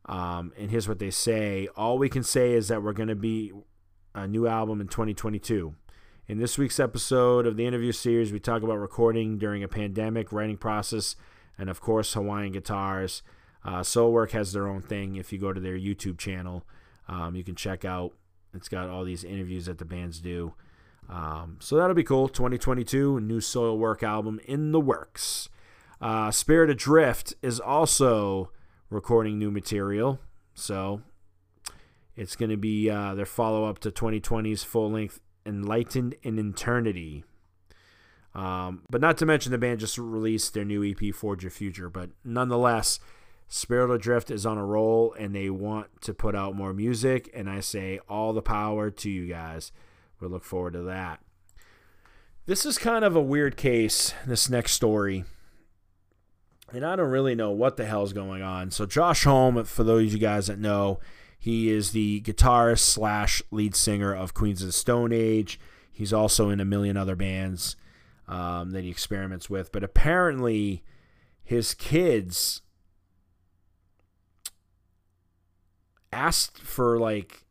Um, 0.07 0.53
and 0.59 0.71
here's 0.71 0.89
what 0.89 1.01
they 1.01 1.11
say 1.11 1.69
All 1.77 1.99
we 1.99 2.09
can 2.09 2.23
say 2.23 2.53
is 2.53 2.69
that 2.69 2.83
we're 2.83 2.95
going 2.95 3.11
to 3.11 3.15
be 3.15 3.53
a 4.15 4.27
new 4.27 4.47
album 4.47 4.81
in 4.81 4.89
2022. 4.89 5.75
In 6.29 6.37
this 6.37 6.59
week's 6.59 6.79
episode 6.79 7.47
of 7.47 7.57
the 7.57 7.67
interview 7.67 7.91
series, 7.91 8.33
we 8.33 8.39
talk 8.39 8.63
about 8.63 8.77
recording 8.77 9.39
during 9.39 9.63
a 9.63 9.69
pandemic, 9.69 10.31
writing 10.31 10.59
process, 10.59 11.17
and 11.57 11.71
of 11.71 11.81
course, 11.81 12.13
Hawaiian 12.13 12.53
guitars. 12.53 13.23
Uh, 13.65 13.81
Soilwork 13.81 14.33
has 14.33 14.53
their 14.53 14.69
own 14.69 14.83
thing. 14.83 15.17
If 15.17 15.33
you 15.33 15.39
go 15.39 15.55
to 15.55 15.61
their 15.61 15.79
YouTube 15.79 16.19
channel, 16.19 16.67
um, 17.09 17.35
you 17.35 17.43
can 17.43 17.55
check 17.55 17.87
out. 17.87 18.13
It's 18.53 18.69
got 18.69 18.91
all 18.91 19.05
these 19.05 19.25
interviews 19.25 19.65
that 19.67 19.79
the 19.79 19.87
bands 19.87 20.21
do. 20.21 20.53
Um, 21.09 21.57
so 21.61 21.77
that'll 21.77 21.95
be 21.95 22.05
cool. 22.05 22.29
2022, 22.29 23.21
new 23.21 23.41
Soilwork 23.41 24.03
album 24.03 24.39
in 24.45 24.73
the 24.73 24.81
works. 24.81 25.49
Uh, 25.99 26.31
Spirit 26.31 26.69
Adrift 26.69 27.33
is 27.41 27.59
also 27.59 28.51
recording 28.91 29.39
new 29.39 29.51
material. 29.51 30.21
So 30.53 31.01
it's 32.17 32.37
going 32.37 32.51
to 32.51 32.59
be 32.59 32.91
uh, 32.91 33.15
their 33.15 33.25
follow 33.25 33.65
up 33.65 33.79
to 33.79 33.91
2020's 33.91 34.63
full 34.63 34.91
length 34.91 35.21
Enlightened 35.49 36.15
in 36.23 36.39
Eternity. 36.39 37.25
Um, 38.35 38.83
but 38.91 39.01
not 39.01 39.17
to 39.19 39.27
mention 39.27 39.51
the 39.51 39.59
band 39.59 39.81
just 39.81 39.99
released 39.99 40.55
their 40.55 40.65
new 40.65 40.85
EP, 40.85 41.15
Forge 41.15 41.43
Your 41.43 41.51
Future. 41.51 41.89
But 41.89 42.11
nonetheless, 42.23 43.01
Spirit 43.49 43.93
Adrift 43.93 44.31
is 44.31 44.45
on 44.45 44.59
a 44.59 44.65
roll 44.65 45.15
and 45.19 45.35
they 45.35 45.49
want 45.49 46.03
to 46.03 46.13
put 46.13 46.37
out 46.37 46.55
more 46.55 46.75
music. 46.75 47.31
And 47.35 47.49
I 47.49 47.61
say 47.61 47.99
all 48.09 48.33
the 48.33 48.43
power 48.43 48.91
to 48.91 49.11
you 49.11 49.27
guys. 49.27 49.73
We 50.21 50.29
look 50.29 50.45
forward 50.45 50.75
to 50.75 50.83
that. 50.83 51.21
This 52.47 52.65
is 52.65 52.79
kind 52.79 53.05
of 53.05 53.17
a 53.17 53.21
weird 53.21 53.57
case, 53.57 54.15
this 54.27 54.49
next 54.49 54.73
story. 54.73 55.25
And 56.73 56.85
I 56.85 56.97
don't 56.97 57.11
really 57.11 57.35
know 57.35 57.51
what 57.51 57.77
the 57.77 57.87
hell's 57.87 58.13
going 58.13 58.43
on. 58.43 58.71
So, 58.71 58.85
Josh 58.85 59.25
Homme, 59.25 59.65
for 59.65 59.85
those 59.85 60.09
of 60.09 60.13
you 60.13 60.19
guys 60.19 60.49
that 60.49 60.59
know, 60.59 61.01
he 61.39 61.71
is 61.71 61.93
the 61.93 62.21
guitarist 62.23 62.81
slash 62.81 63.43
lead 63.51 63.77
singer 63.77 64.15
of 64.15 64.35
Queens 64.35 64.61
of 64.61 64.67
the 64.67 64.73
Stone 64.73 65.13
Age. 65.13 65.61
He's 65.93 66.13
also 66.13 66.51
in 66.51 66.61
a 66.61 66.65
million 66.65 66.97
other 66.97 67.15
bands 67.15 67.77
um, 68.27 68.71
that 68.73 68.83
he 68.83 68.91
experiments 68.91 69.49
with. 69.49 69.71
But 69.71 69.85
apparently, 69.85 70.83
his 71.45 71.75
kids 71.75 72.63
asked 76.13 76.59
for 76.59 76.99
like 76.99 77.45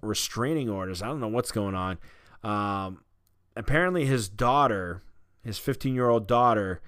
restraining 0.00 0.68
orders. 0.68 1.02
I 1.02 1.06
don't 1.06 1.20
know 1.20 1.28
what's 1.28 1.52
going 1.52 1.74
on. 1.74 1.98
Um, 2.44 3.02
apparently, 3.56 4.06
his 4.06 4.28
daughter, 4.28 5.02
his 5.44 5.58
15 5.58 5.94
year 5.94 6.08
old 6.08 6.28
daughter, 6.28 6.80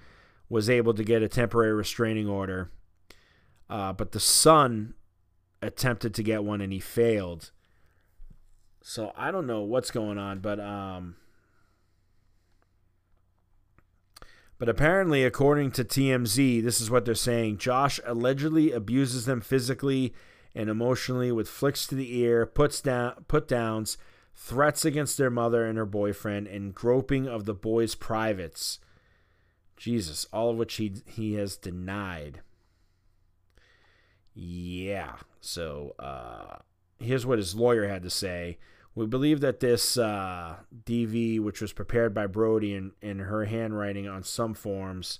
was 0.47 0.69
able 0.69 0.93
to 0.93 1.03
get 1.03 1.21
a 1.21 1.27
temporary 1.27 1.73
restraining 1.73 2.29
order, 2.29 2.71
uh, 3.69 3.91
but 3.93 4.11
the 4.11 4.19
son 4.19 4.93
attempted 5.65 6.13
to 6.13 6.23
get 6.23 6.43
one 6.43 6.61
and 6.61 6.71
he 6.71 6.79
failed. 6.79 7.51
So 8.81 9.11
I 9.15 9.31
don't 9.31 9.47
know 9.47 9.61
what's 9.61 9.91
going 9.91 10.17
on, 10.17 10.39
but 10.39 10.59
um, 10.59 11.15
but 14.57 14.69
apparently, 14.69 15.23
according 15.23 15.71
to 15.71 15.83
TMZ, 15.83 16.63
this 16.63 16.79
is 16.79 16.91
what 16.91 17.03
they're 17.03 17.15
saying: 17.15 17.57
Josh 17.57 17.99
allegedly 18.05 18.71
abuses 18.71 19.25
them 19.25 19.41
physically 19.41 20.13
and 20.53 20.69
emotionally 20.69 21.31
with 21.31 21.49
flicks 21.49 21.85
to 21.87 21.95
the 21.95 22.17
ear, 22.17 22.45
puts 22.45 22.79
down 22.79 23.25
put 23.27 23.47
downs, 23.47 23.97
threats 24.33 24.85
against 24.85 25.17
their 25.17 25.29
mother 25.29 25.65
and 25.65 25.77
her 25.77 25.85
boyfriend, 25.85 26.47
and 26.47 26.73
groping 26.73 27.27
of 27.27 27.45
the 27.45 27.53
boy's 27.53 27.95
privates. 27.95 28.79
Jesus, 29.77 30.25
all 30.31 30.51
of 30.51 30.57
which 30.57 30.75
he 30.75 30.95
he 31.07 31.33
has 31.33 31.57
denied. 31.57 32.41
Yeah. 34.33 35.15
So 35.45 35.95
uh, 35.99 36.57
here's 36.99 37.25
what 37.25 37.37
his 37.37 37.55
lawyer 37.55 37.87
had 37.87 38.03
to 38.03 38.09
say. 38.09 38.57
We 38.95 39.05
believe 39.05 39.41
that 39.41 39.59
this 39.59 39.97
uh, 39.97 40.57
DV, 40.85 41.41
which 41.41 41.61
was 41.61 41.73
prepared 41.73 42.13
by 42.13 42.27
Brody 42.27 42.73
in, 42.73 42.91
in 43.01 43.19
her 43.19 43.45
handwriting 43.45 44.07
on 44.07 44.23
some 44.23 44.53
forms, 44.53 45.19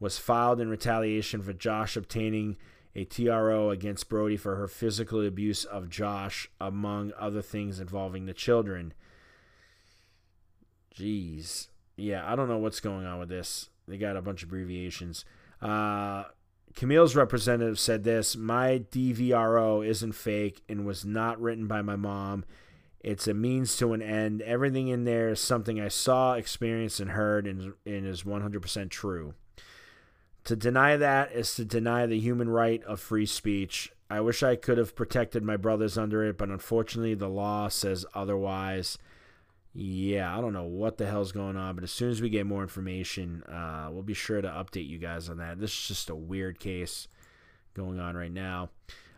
was 0.00 0.18
filed 0.18 0.60
in 0.60 0.68
retaliation 0.68 1.40
for 1.40 1.52
Josh 1.52 1.96
obtaining 1.96 2.56
a 2.96 3.04
TRO 3.04 3.70
against 3.70 4.08
Brody 4.08 4.36
for 4.36 4.56
her 4.56 4.68
physical 4.68 5.24
abuse 5.24 5.64
of 5.64 5.88
Josh, 5.88 6.50
among 6.60 7.12
other 7.18 7.42
things 7.42 7.80
involving 7.80 8.26
the 8.26 8.34
children. 8.34 8.92
Jeez. 10.94 11.68
Yeah, 11.96 12.30
I 12.30 12.36
don't 12.36 12.48
know 12.48 12.58
what's 12.58 12.80
going 12.80 13.06
on 13.06 13.18
with 13.18 13.28
this. 13.28 13.70
They 13.86 13.96
got 13.96 14.16
a 14.16 14.22
bunch 14.22 14.42
of 14.42 14.48
abbreviations. 14.48 15.24
Uh, 15.62 16.24
Camille's 16.74 17.14
representative 17.14 17.78
said 17.78 18.04
this 18.04 18.36
My 18.36 18.82
DVRO 18.90 19.86
isn't 19.86 20.12
fake 20.12 20.62
and 20.68 20.84
was 20.84 21.04
not 21.04 21.40
written 21.40 21.66
by 21.66 21.82
my 21.82 21.96
mom. 21.96 22.44
It's 23.00 23.28
a 23.28 23.34
means 23.34 23.76
to 23.76 23.92
an 23.92 24.02
end. 24.02 24.42
Everything 24.42 24.88
in 24.88 25.04
there 25.04 25.28
is 25.28 25.40
something 25.40 25.80
I 25.80 25.88
saw, 25.88 26.34
experienced, 26.34 27.00
and 27.00 27.10
heard, 27.10 27.46
and, 27.46 27.74
and 27.84 28.06
is 28.06 28.22
100% 28.22 28.90
true. 28.90 29.34
To 30.44 30.56
deny 30.56 30.96
that 30.96 31.32
is 31.32 31.54
to 31.56 31.64
deny 31.64 32.06
the 32.06 32.18
human 32.18 32.48
right 32.48 32.82
of 32.84 33.00
free 33.00 33.26
speech. 33.26 33.92
I 34.10 34.20
wish 34.20 34.42
I 34.42 34.56
could 34.56 34.78
have 34.78 34.96
protected 34.96 35.42
my 35.42 35.56
brothers 35.56 35.96
under 35.98 36.24
it, 36.24 36.38
but 36.38 36.48
unfortunately, 36.48 37.14
the 37.14 37.28
law 37.28 37.68
says 37.68 38.06
otherwise 38.14 38.98
yeah, 39.76 40.36
I 40.36 40.40
don't 40.40 40.52
know 40.52 40.64
what 40.64 40.98
the 40.98 41.06
hell's 41.06 41.32
going 41.32 41.56
on, 41.56 41.74
but 41.74 41.82
as 41.82 41.90
soon 41.90 42.10
as 42.10 42.22
we 42.22 42.30
get 42.30 42.46
more 42.46 42.62
information, 42.62 43.42
uh, 43.42 43.88
we'll 43.90 44.04
be 44.04 44.14
sure 44.14 44.40
to 44.40 44.48
update 44.48 44.88
you 44.88 44.98
guys 44.98 45.28
on 45.28 45.38
that. 45.38 45.58
This 45.58 45.72
is 45.72 45.88
just 45.88 46.10
a 46.10 46.14
weird 46.14 46.60
case 46.60 47.08
going 47.74 47.98
on 47.98 48.16
right 48.16 48.30
now. 48.30 48.70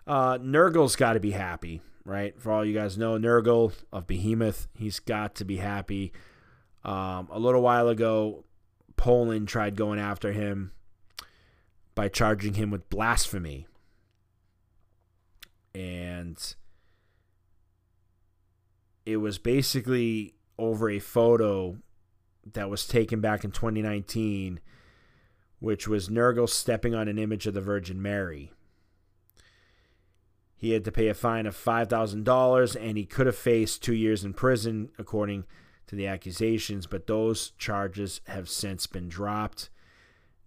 Uh, 0.06 0.38
Nergal's 0.38 0.96
got 0.96 1.12
to 1.12 1.20
be 1.20 1.32
happy, 1.32 1.82
right? 2.06 2.40
For 2.40 2.50
all 2.50 2.64
you 2.64 2.72
guys 2.72 2.96
know, 2.96 3.18
Nergal 3.18 3.74
of 3.92 4.06
Behemoth, 4.06 4.66
he's 4.74 4.98
got 4.98 5.34
to 5.34 5.44
be 5.44 5.58
happy. 5.58 6.12
Um, 6.84 7.28
a 7.30 7.38
little 7.38 7.60
while 7.60 7.88
ago, 7.88 8.44
Poland 8.96 9.48
tried 9.48 9.76
going 9.76 9.98
after 9.98 10.32
him 10.32 10.72
by 11.94 12.08
charging 12.08 12.54
him 12.54 12.70
with 12.70 12.88
blasphemy. 12.88 13.66
And 15.74 16.38
it 19.04 19.18
was 19.18 19.36
basically 19.36 20.35
over 20.58 20.90
a 20.90 20.98
photo 20.98 21.76
that 22.52 22.70
was 22.70 22.86
taken 22.86 23.20
back 23.20 23.44
in 23.44 23.50
2019, 23.50 24.60
which 25.58 25.88
was 25.88 26.08
Nergal 26.08 26.48
stepping 26.48 26.94
on 26.94 27.08
an 27.08 27.18
image 27.18 27.46
of 27.46 27.54
the 27.54 27.60
Virgin 27.60 28.00
Mary. 28.00 28.52
He 30.56 30.72
had 30.72 30.84
to 30.84 30.92
pay 30.92 31.08
a 31.08 31.14
fine 31.14 31.46
of 31.46 31.56
$5,000 31.56 32.76
and 32.80 32.96
he 32.96 33.04
could 33.04 33.26
have 33.26 33.36
faced 33.36 33.82
two 33.82 33.94
years 33.94 34.24
in 34.24 34.32
prison, 34.32 34.90
according 34.98 35.44
to 35.86 35.96
the 35.96 36.06
accusations, 36.06 36.86
but 36.86 37.06
those 37.06 37.50
charges 37.58 38.20
have 38.26 38.48
since 38.48 38.86
been 38.86 39.08
dropped. 39.08 39.68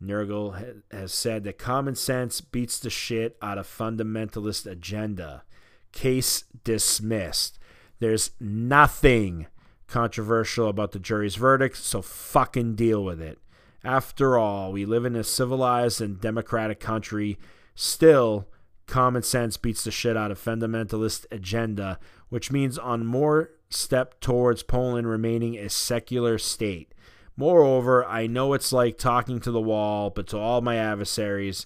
Nergal 0.02 0.82
has 0.92 1.14
said 1.14 1.44
that 1.44 1.58
common 1.58 1.96
sense 1.96 2.42
beats 2.42 2.80
the 2.80 2.90
shit 2.90 3.38
out 3.42 3.58
of 3.58 3.68
fundamentalist 3.68 4.66
agenda. 4.66 5.44
Case 5.92 6.46
dismissed. 6.64 7.60
There's 8.00 8.32
nothing 8.40 9.48
controversial 9.90 10.70
about 10.70 10.92
the 10.92 11.00
jury's 11.00 11.36
verdict, 11.36 11.78
so 11.78 12.02
fucking 12.02 12.76
deal 12.76 13.04
with 13.04 13.22
it. 13.22 13.40
After 13.84 14.38
all, 14.38 14.72
we 14.72 14.86
live 14.86 15.06
in 15.06 15.16
a 15.16 15.24
civilized 15.24 16.02
and 16.02 16.20
democratic 16.20 16.80
country. 16.80 17.38
Still, 17.76 18.48
common 18.88 19.24
sense 19.24 19.58
beats 19.58 19.84
the 19.84 19.92
shit 19.92 20.18
out 20.18 20.32
of 20.32 20.44
fundamentalist 20.44 21.26
agenda, 21.32 22.00
which 22.30 22.52
means 22.52 22.78
on 22.78 23.06
more 23.06 23.52
step 23.70 24.20
towards 24.20 24.64
Poland 24.64 25.08
remaining 25.08 25.58
a 25.58 25.70
secular 25.70 26.38
state. 26.38 26.94
Moreover, 27.38 28.04
I 28.06 28.28
know 28.28 28.54
it's 28.54 28.74
like 28.74 28.98
talking 28.98 29.40
to 29.40 29.52
the 29.52 29.62
wall, 29.62 30.10
but 30.10 30.28
to 30.28 30.38
all 30.38 30.60
my 30.60 30.76
adversaries, 30.76 31.66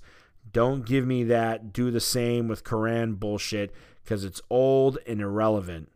don't 0.51 0.85
give 0.85 1.07
me 1.07 1.23
that 1.23 1.73
do 1.73 1.89
the 1.89 1.99
same 1.99 2.47
with 2.47 2.63
Quran 2.63 3.19
bullshit 3.19 3.73
because 4.03 4.23
it's 4.23 4.41
old 4.51 4.99
and 5.07 5.19
irrelevant. 5.19 5.89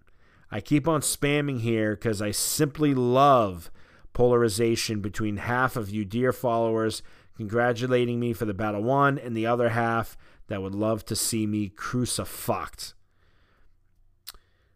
I 0.51 0.61
keep 0.61 0.87
on 0.87 1.01
spamming 1.01 1.61
here 1.61 1.95
because 1.95 2.21
I 2.21 2.31
simply 2.31 2.93
love 2.93 3.69
polarization 4.13 5.01
between 5.01 5.37
half 5.37 5.75
of 5.75 5.89
you 5.89 6.05
dear 6.05 6.31
followers 6.31 7.03
congratulating 7.35 8.19
me 8.19 8.33
for 8.33 8.45
the 8.45 8.53
battle 8.53 8.81
won 8.81 9.17
and 9.17 9.35
the 9.35 9.45
other 9.45 9.69
half 9.69 10.17
that 10.47 10.61
would 10.61 10.73
love 10.73 11.05
to 11.05 11.15
see 11.15 11.45
me 11.45 11.69
crucified. 11.69 12.93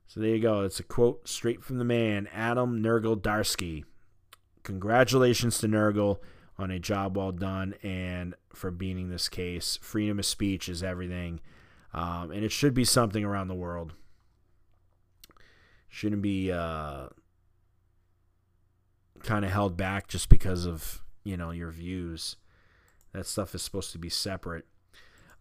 So 0.05 0.19
there 0.19 0.36
you 0.36 0.41
go. 0.41 0.62
It's 0.62 0.79
a 0.79 0.84
quote 0.84 1.27
straight 1.27 1.63
from 1.63 1.77
the 1.77 1.86
man, 1.86 2.27
Adam 2.34 2.84
Nergal 2.84 3.19
Darski. 3.19 3.86
Congratulations 4.63 5.57
to 5.60 5.67
Nergal 5.67 6.19
on 6.57 6.69
a 6.69 6.79
job 6.79 7.15
well 7.17 7.31
done 7.31 7.73
and 7.81 8.36
for 8.53 8.69
beating 8.71 9.10
this 9.10 9.29
case. 9.29 9.79
Freedom 9.81 10.19
of 10.19 10.25
speech 10.25 10.67
is 10.67 10.84
everything. 10.84 11.39
Um, 11.93 12.31
and 12.31 12.43
it 12.43 12.51
should 12.51 12.73
be 12.73 12.86
something 12.86 13.23
around 13.23 13.47
the 13.47 13.55
world 13.55 13.93
shouldn't 15.91 16.23
be 16.23 16.51
uh, 16.51 17.08
kind 19.21 19.45
of 19.45 19.51
held 19.51 19.77
back 19.77 20.08
just 20.08 20.30
because 20.30 20.65
of 20.65 21.04
you 21.23 21.38
know 21.38 21.51
your 21.51 21.69
views. 21.69 22.38
That 23.13 23.27
stuff 23.27 23.54
is 23.54 23.62
supposed 23.62 23.91
to 23.91 23.99
be 23.99 24.10
separate. 24.10 24.65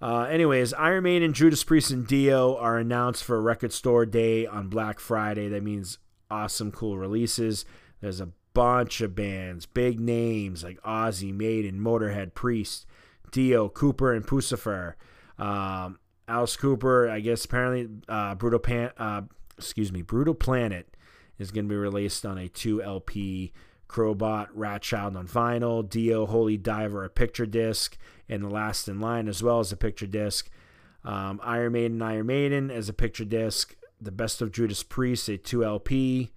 Uh, 0.03 0.23
anyways, 0.23 0.75
Iron 0.75 1.05
Maiden, 1.05 1.33
Judas 1.33 1.63
Priest, 1.63 1.91
and 1.91 2.07
Dio 2.07 2.57
are 2.57 2.79
announced 2.79 3.23
for 3.23 3.37
a 3.37 3.41
Record 3.41 3.73
Store 3.73 4.05
Day 4.05 4.45
on 4.47 4.69
Black 4.69 4.99
Friday. 4.99 5.49
That 5.49 5.63
means 5.63 5.99
awesome, 6.31 6.73
cool 6.73 6.99
releases. 6.99 7.65
There's 8.01 8.21
a 8.21 8.31
bunch 8.55 9.01
of 9.03 9.15
bands, 9.15 9.67
big 9.67 10.01
names 10.01 10.65
like 10.65 10.81
Ozzy, 10.83 11.33
Maiden, 11.33 11.81
Motorhead, 11.81 12.35
Priest, 12.35 12.87
Dio, 13.31 13.69
Cooper, 13.69 14.13
and 14.13 14.27
Puscifer. 14.27 14.95
Um, 15.39 15.99
Alice 16.27 16.57
Cooper, 16.57 17.09
I 17.09 17.21
guess 17.21 17.45
apparently 17.45 17.89
uh, 18.09 18.35
Brutal 18.35 18.59
Pan, 18.59 18.91
uh, 18.97 19.23
excuse 19.61 19.93
me, 19.93 20.03
Brutal 20.03 20.35
Planet 20.35 20.97
is 21.39 21.51
going 21.51 21.67
to 21.67 21.71
be 21.71 21.77
released 21.77 22.27
on 22.27 22.39
a 22.39 22.49
2 22.49 22.83
LP 22.83 23.53
Crowbot 23.89 24.49
Rat 24.55 24.83
Child 24.83 25.17
on 25.17 25.27
vinyl, 25.27 25.89
Dio 25.89 26.27
Holy 26.27 26.57
Diver 26.57 27.05
a 27.05 27.11
picture 27.11 27.47
disc, 27.47 27.97
and 28.29 28.43
The 28.45 28.49
Last 28.49 28.89
in 28.89 29.01
Line 29.01 29.27
as 29.27 29.43
well 29.43 29.59
as 29.59 29.73
a 29.73 29.77
picture 29.77 30.07
disc. 30.07 30.49
Um, 31.05 31.41
Iron 31.43 31.73
Maiden, 31.73 32.01
Iron 32.01 32.27
Maiden 32.27 32.71
as 32.71 32.89
a 32.89 32.93
picture 32.93 33.25
disc. 33.25 33.75
The 34.01 34.13
Best 34.13 34.41
of 34.41 34.53
Judas 34.53 34.83
Priest, 34.83 35.29
a 35.29 35.37
2 35.37 35.65
LP. 35.65 36.31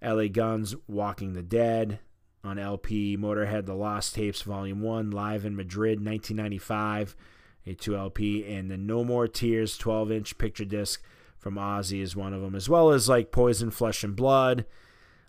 LA 0.00 0.28
Guns, 0.28 0.76
Walking 0.86 1.32
the 1.32 1.42
Dead 1.42 1.98
on 2.44 2.58
LP. 2.58 3.16
Motorhead, 3.16 3.66
The 3.66 3.74
Lost 3.74 4.14
Tapes, 4.14 4.42
Volume 4.42 4.80
1, 4.80 5.10
live 5.10 5.44
in 5.44 5.56
Madrid, 5.56 5.98
1995, 5.98 7.16
a 7.66 7.74
2 7.74 7.96
LP. 7.96 8.44
And 8.46 8.70
the 8.70 8.76
No 8.76 9.04
More 9.04 9.28
Tears 9.28 9.76
12 9.76 10.12
inch 10.12 10.38
picture 10.38 10.64
disc 10.64 11.02
from 11.48 11.54
Ozzy 11.54 12.02
is 12.02 12.14
one 12.14 12.34
of 12.34 12.42
them, 12.42 12.54
as 12.54 12.68
well 12.68 12.90
as 12.90 13.08
like 13.08 13.32
Poison, 13.32 13.70
Flesh 13.70 14.04
and 14.04 14.14
Blood, 14.14 14.66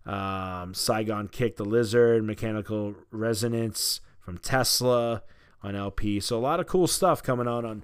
um, 0.05 0.73
Saigon 0.73 1.29
Kick 1.29 1.55
the 1.55 1.63
Lizard, 1.63 2.25
Mechanical 2.25 2.93
Resonance 3.10 4.01
from 4.19 4.38
Tesla 4.38 5.23
on 5.63 5.77
LP. 5.77 6.19
So 6.19 6.38
a 6.38 6.41
lot 6.41 6.60
of 6.60 6.67
cool 6.67 6.88
stuff 6.88 7.23
coming 7.23 7.47
out 7.47 7.63
on 7.63 7.84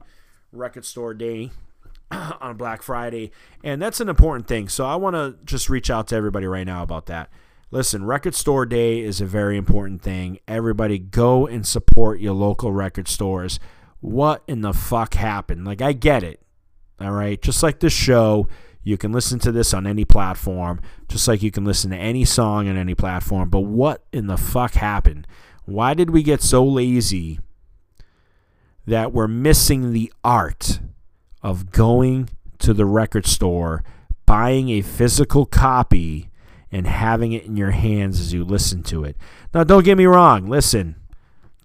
Record 0.52 0.84
Store 0.84 1.13
Day 1.13 1.52
on 2.12 2.58
Black 2.58 2.84
Friday. 2.84 3.32
And 3.63 3.82
that's 3.82 4.02
an 4.02 4.10
important 4.10 4.50
thing. 4.50 4.67
So 4.67 4.86
I 4.86 4.98
want 4.98 5.15
to 5.15 5.38
just 5.45 5.69
reach 5.69 5.89
out 5.89 6.10
to 6.10 6.17
everybody 6.17 6.45
right 6.45 6.67
now 6.67 6.84
about 6.84 7.06
that. 7.06 7.30
Listen, 7.71 8.04
Record 8.04 8.36
Store 8.36 8.65
Day 8.65 9.00
is 9.00 9.21
a 9.21 9.26
very 9.26 9.56
important 9.56 10.02
thing. 10.02 10.39
Everybody 10.45 11.00
go 11.00 11.48
and 11.48 11.65
support 11.65 12.19
your 12.19 12.34
local 12.34 12.74
record 12.74 13.08
stores. 13.08 13.62
What 14.02 14.43
in 14.45 14.60
the 14.60 14.74
fuck 14.74 15.13
happened? 15.13 15.63
Like, 15.63 15.82
I 15.82 15.93
get 15.93 16.21
it. 16.21 16.44
All 16.99 17.12
right. 17.12 17.41
Just 17.41 17.63
like 17.63 17.79
this 17.79 17.93
show, 17.93 18.47
you 18.84 18.97
can 18.97 19.12
listen 19.12 19.39
to 19.39 19.51
this 19.51 19.73
on 19.73 19.88
any 19.88 20.05
platform, 20.05 20.81
just 21.08 21.27
like 21.27 21.41
you 21.41 21.51
can 21.51 21.65
listen 21.65 21.91
to 21.91 21.97
any 21.97 22.25
song 22.25 22.67
on 22.69 22.77
any 22.77 22.95
platform. 22.95 23.49
But 23.49 23.62
what 23.62 24.03
in 24.13 24.27
the 24.27 24.38
fuck 24.38 24.73
happened? 24.73 25.27
Why 25.65 25.93
did 25.93 26.12
we 26.12 26.23
get 26.23 26.41
so 26.41 26.63
lazy 26.63 27.39
that 28.86 29.12
we're 29.12 29.27
missing 29.27 29.91
the 29.91 30.13
art 30.23 30.79
of 31.41 31.71
going 31.71 32.29
to 32.60 32.73
the 32.73 32.86
record 32.86 33.25
store, 33.25 33.84
buying 34.25 34.69
a 34.69 34.81
physical 34.81 35.45
copy, 35.45 36.29
and 36.71 36.88
having 36.88 37.31
it 37.31 37.45
in 37.45 37.55
your 37.55 37.71
hands 37.71 38.19
as 38.19 38.34
you 38.34 38.43
listen 38.43 38.84
to 38.84 39.03
it. 39.03 39.15
Now, 39.53 39.63
don't 39.63 39.86
get 39.86 39.97
me 39.97 40.05
wrong. 40.05 40.47
Listen, 40.47 40.95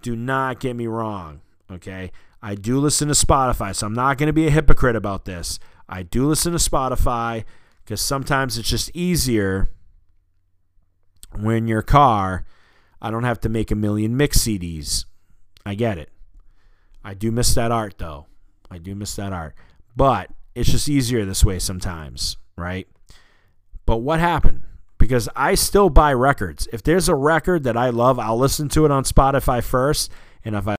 do 0.02 0.14
not 0.14 0.60
get 0.60 0.76
me 0.76 0.86
wrong. 0.86 1.40
Okay. 1.70 2.12
I 2.42 2.54
do 2.54 2.78
listen 2.78 3.08
to 3.08 3.14
Spotify, 3.14 3.74
so 3.74 3.86
I'm 3.86 3.94
not 3.94 4.18
going 4.18 4.28
to 4.28 4.32
be 4.32 4.46
a 4.46 4.50
hypocrite 4.50 4.96
about 4.96 5.24
this. 5.24 5.58
I 5.88 6.02
do 6.02 6.26
listen 6.26 6.52
to 6.52 6.58
Spotify 6.58 7.44
because 7.84 8.00
sometimes 8.00 8.56
it's 8.56 8.68
just 8.68 8.90
easier 8.94 9.70
when 11.38 11.68
your 11.68 11.82
car. 11.82 12.44
I 13.02 13.10
don't 13.10 13.24
have 13.24 13.40
to 13.40 13.48
make 13.48 13.70
a 13.70 13.74
million 13.74 14.16
mix 14.16 14.38
CDs. 14.38 15.04
I 15.64 15.74
get 15.74 15.98
it. 15.98 16.10
I 17.04 17.14
do 17.14 17.30
miss 17.30 17.54
that 17.54 17.72
art 17.72 17.98
though. 17.98 18.26
I 18.70 18.78
do 18.78 18.94
miss 18.94 19.16
that 19.16 19.32
art. 19.32 19.54
But 19.96 20.30
it's 20.54 20.70
just 20.70 20.88
easier 20.88 21.24
this 21.24 21.44
way 21.44 21.58
sometimes, 21.58 22.36
right? 22.56 22.86
But 23.86 23.98
what 23.98 24.20
happened? 24.20 24.62
Because 24.98 25.28
I 25.34 25.54
still 25.54 25.88
buy 25.88 26.12
records. 26.12 26.68
If 26.72 26.82
there's 26.82 27.08
a 27.08 27.14
record 27.14 27.64
that 27.64 27.76
I 27.76 27.90
love, 27.90 28.18
I'll 28.18 28.38
listen 28.38 28.68
to 28.70 28.84
it 28.84 28.90
on 28.90 29.04
Spotify 29.04 29.62
first. 29.62 30.12
And 30.44 30.54
if 30.54 30.68
I, 30.68 30.76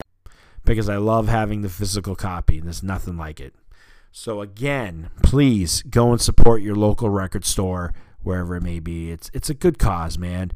because 0.72 0.90
I 0.90 0.98
love 0.98 1.28
having 1.28 1.62
the 1.62 1.70
physical 1.70 2.16
copy, 2.16 2.58
And 2.58 2.68
there's 2.68 2.84
nothing 2.84 3.18
like 3.18 3.40
it. 3.40 3.54
So 4.12 4.42
again, 4.42 5.10
please 5.24 5.82
go 5.84 6.12
and 6.12 6.22
support 6.22 6.62
your 6.62 6.76
local 6.76 7.10
record 7.10 7.46
store 7.46 7.94
wherever 8.24 8.56
it 8.56 8.64
may 8.64 8.80
be. 8.80 9.12
It's 9.12 9.30
it's 9.34 9.50
a 9.50 9.54
good 9.54 9.80
cause, 9.80 10.18
man. 10.18 10.52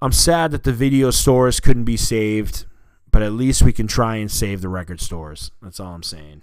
I'm 0.00 0.12
sad 0.12 0.50
that 0.50 0.64
the 0.64 0.72
video 0.72 1.10
stores 1.10 1.60
couldn't 1.60 1.84
be 1.84 1.96
saved, 1.96 2.66
but 3.10 3.22
at 3.22 3.32
least 3.32 3.62
we 3.62 3.72
can 3.72 3.86
try 3.86 4.16
and 4.16 4.30
save 4.30 4.60
the 4.60 4.68
record 4.68 5.00
stores. 5.00 5.50
That's 5.62 5.80
all 5.80 5.94
I'm 5.94 6.02
saying. 6.02 6.42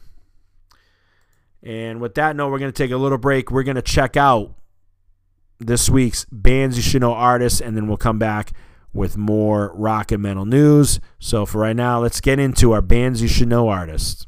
And 1.62 2.02
with 2.02 2.16
that 2.16 2.36
note, 2.36 2.52
we're 2.52 2.60
going 2.60 2.72
to 2.72 2.84
take 2.84 2.92
a 2.92 2.98
little 2.98 3.18
break. 3.18 3.52
We're 3.52 3.64
going 3.64 3.76
to 3.76 3.82
check 3.82 4.18
out 4.18 4.56
this 5.60 5.90
week's 5.90 6.26
bands 6.32 6.78
you 6.78 6.84
should 6.84 7.02
know 7.02 7.14
artists, 7.14 7.62
and 7.62 7.78
then 7.78 7.88
we'll 7.88 7.98
come 7.98 8.20
back 8.20 8.54
with 8.94 9.18
more 9.18 9.74
rock 9.76 10.12
and 10.12 10.22
metal 10.22 10.46
news. 10.46 11.00
So 11.20 11.46
for 11.46 11.60
right 11.60 11.76
now, 11.76 12.00
let's 12.00 12.22
get 12.22 12.40
into 12.40 12.72
our 12.72 12.82
bands 12.82 13.22
you 13.22 13.28
should 13.28 13.48
know 13.48 13.70
artists. 13.70 14.28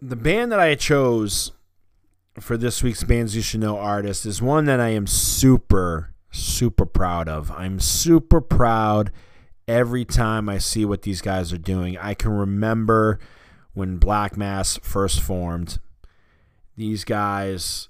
The 0.00 0.16
band 0.16 0.50
that 0.52 0.60
I 0.60 0.74
chose 0.74 1.52
for 2.38 2.56
this 2.56 2.82
week's 2.82 3.04
bands 3.04 3.36
you 3.36 3.42
should 3.42 3.60
know 3.60 3.78
artist 3.78 4.24
is 4.24 4.40
one 4.40 4.64
that 4.64 4.80
I 4.80 4.88
am 4.88 5.06
super 5.06 6.14
super 6.30 6.86
proud 6.86 7.28
of. 7.28 7.50
I'm 7.50 7.80
super 7.80 8.40
proud 8.40 9.10
every 9.66 10.04
time 10.04 10.48
I 10.48 10.58
see 10.58 10.84
what 10.84 11.02
these 11.02 11.20
guys 11.20 11.52
are 11.52 11.58
doing. 11.58 11.98
I 11.98 12.14
can 12.14 12.32
remember 12.32 13.18
when 13.72 13.98
Black 13.98 14.36
Mass 14.36 14.78
first 14.82 15.20
formed. 15.20 15.78
These 16.76 17.04
guys 17.04 17.88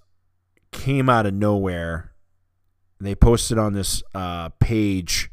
came 0.73 1.09
out 1.09 1.27
of 1.27 1.35
nowhere. 1.35 2.13
They 3.01 3.15
posted 3.15 3.59
on 3.59 3.73
this 3.73 4.03
uh, 4.15 4.51
page 4.61 5.30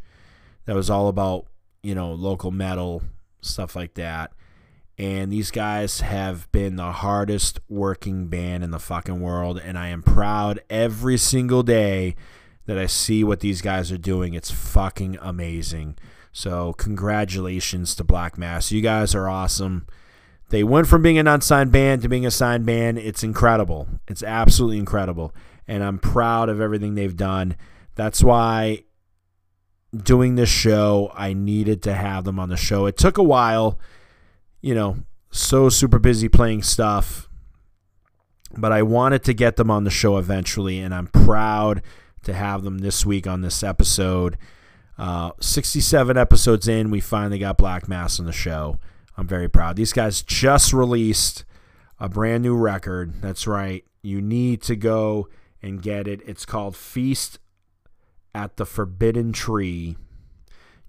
that 0.67 0.75
was 0.75 0.89
all 0.89 1.08
about, 1.08 1.47
you 1.82 1.95
know, 1.95 2.13
local 2.13 2.51
metal, 2.51 3.01
stuff 3.41 3.75
like 3.75 3.95
that. 3.95 4.32
And 4.99 5.32
these 5.32 5.49
guys 5.49 6.01
have 6.01 6.51
been 6.51 6.75
the 6.75 6.91
hardest 6.91 7.60
working 7.69 8.27
band 8.27 8.63
in 8.63 8.71
the 8.71 8.80
fucking 8.80 9.21
world. 9.21 9.60
And 9.63 9.77
I 9.77 9.88
am 9.88 10.03
proud 10.03 10.60
every 10.69 11.17
single 11.17 11.63
day 11.63 12.15
that 12.65 12.77
I 12.77 12.86
see 12.86 13.23
what 13.23 13.39
these 13.39 13.62
guys 13.62 13.91
are 13.91 13.97
doing. 13.97 14.34
It's 14.34 14.51
fucking 14.51 15.17
amazing. 15.21 15.97
So, 16.34 16.73
congratulations 16.73 17.95
to 17.95 18.03
Black 18.03 18.38
Mass. 18.38 18.71
You 18.71 18.82
guys 18.82 19.15
are 19.15 19.30
awesome. 19.30 19.88
They 20.49 20.63
went 20.63 20.88
from 20.88 21.01
being 21.01 21.17
an 21.17 21.27
unsigned 21.27 21.71
band 21.71 22.01
to 22.01 22.10
being 22.10 22.25
a 22.25 22.32
signed 22.32 22.65
band. 22.65 22.97
It's 22.97 23.23
incredible. 23.23 23.88
It's 24.08 24.23
absolutely 24.23 24.80
incredible. 24.80 25.34
And 25.67 25.84
I'm 25.84 25.97
proud 25.97 26.49
of 26.49 26.62
everything 26.62 26.95
they've 26.95 27.15
done. 27.15 27.56
That's 27.95 28.23
why 28.23 28.84
doing 29.95 30.36
this 30.36 30.50
show, 30.50 31.12
I 31.15 31.34
needed 31.34 31.82
to 31.84 31.93
have 31.93 32.23
them 32.23 32.39
on 32.39 32.50
the 32.50 32.58
show. 32.58 32.86
It 32.86 32.97
took 32.97 33.17
a 33.17 33.23
while, 33.23 33.80
you 34.62 34.76
know, 34.76 34.97
so 35.32 35.69
super 35.69 36.00
busy 36.00 36.30
playing 36.30 36.63
stuff, 36.63 37.30
but 38.58 38.71
I 38.71 38.82
wanted 38.82 39.23
to 39.26 39.34
get 39.34 39.56
them 39.56 39.71
on 39.71 39.84
the 39.84 39.89
show 39.89 40.17
eventually, 40.17 40.80
and 40.80 40.93
I'm 40.93 41.08
proud 41.08 41.82
to 42.23 42.34
have 42.34 42.63
them 42.63 42.80
this 42.80 43.06
week 43.06 43.28
on 43.28 43.41
this 43.41 43.63
episode. 43.63 44.38
Uh, 44.97 45.32
67 45.39 46.17
episodes 46.17 46.67
in, 46.67 46.89
we 46.89 47.00
finally 47.00 47.39
got 47.39 47.58
Black 47.58 47.88
Mass 47.88 48.19
on 48.19 48.26
the 48.26 48.32
show. 48.32 48.80
I'm 49.15 49.28
very 49.28 49.47
proud. 49.47 49.76
These 49.76 49.93
guys 49.93 50.21
just 50.21 50.73
released 50.73 51.45
a 52.00 52.10
brand 52.10 52.43
new 52.43 52.56
record. 52.56 53.21
That's 53.21 53.47
right. 53.47 53.84
You 54.02 54.21
need 54.21 54.62
to 54.63 54.76
go 54.76 55.28
and 55.62 55.82
get 55.82 56.08
it. 56.08 56.21
It's 56.26 56.45
called 56.45 56.76
Feast 56.76 57.39
at 58.38 58.58
the 58.58 58.65
Forbidden 58.65 59.32
Tree. 59.34 59.97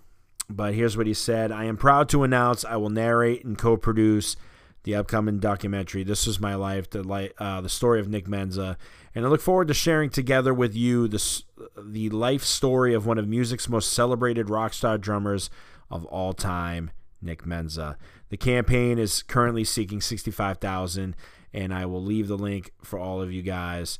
but 0.48 0.74
here's 0.74 0.96
what 0.96 1.06
he 1.06 1.14
said 1.14 1.52
I 1.52 1.64
am 1.64 1.76
proud 1.76 2.08
to 2.10 2.22
announce 2.22 2.64
I 2.64 2.76
will 2.76 2.90
narrate 2.90 3.44
and 3.44 3.58
co 3.58 3.76
produce 3.76 4.36
the 4.84 4.94
upcoming 4.94 5.38
documentary. 5.38 6.04
This 6.04 6.26
was 6.26 6.38
my 6.40 6.54
life, 6.54 6.88
the 6.90 7.02
li- 7.02 7.32
uh, 7.38 7.60
the 7.60 7.68
story 7.68 8.00
of 8.00 8.08
Nick 8.08 8.26
Menza, 8.26 8.76
and 9.14 9.24
I 9.24 9.28
look 9.28 9.40
forward 9.40 9.68
to 9.68 9.74
sharing 9.74 10.10
together 10.10 10.54
with 10.54 10.74
you 10.74 11.08
the 11.08 11.42
the 11.82 12.10
life 12.10 12.44
story 12.44 12.94
of 12.94 13.06
one 13.06 13.18
of 13.18 13.26
music's 13.26 13.68
most 13.68 13.92
celebrated 13.92 14.50
rock 14.50 14.72
star 14.74 14.98
drummers 14.98 15.50
of 15.90 16.04
all 16.06 16.32
time, 16.32 16.90
Nick 17.20 17.44
Menza. 17.44 17.96
The 18.28 18.36
campaign 18.36 18.98
is 18.98 19.22
currently 19.22 19.64
seeking 19.64 20.00
sixty 20.00 20.30
five 20.30 20.58
thousand, 20.58 21.16
and 21.52 21.72
I 21.72 21.86
will 21.86 22.02
leave 22.02 22.28
the 22.28 22.38
link 22.38 22.72
for 22.82 22.98
all 22.98 23.22
of 23.22 23.32
you 23.32 23.42
guys 23.42 23.98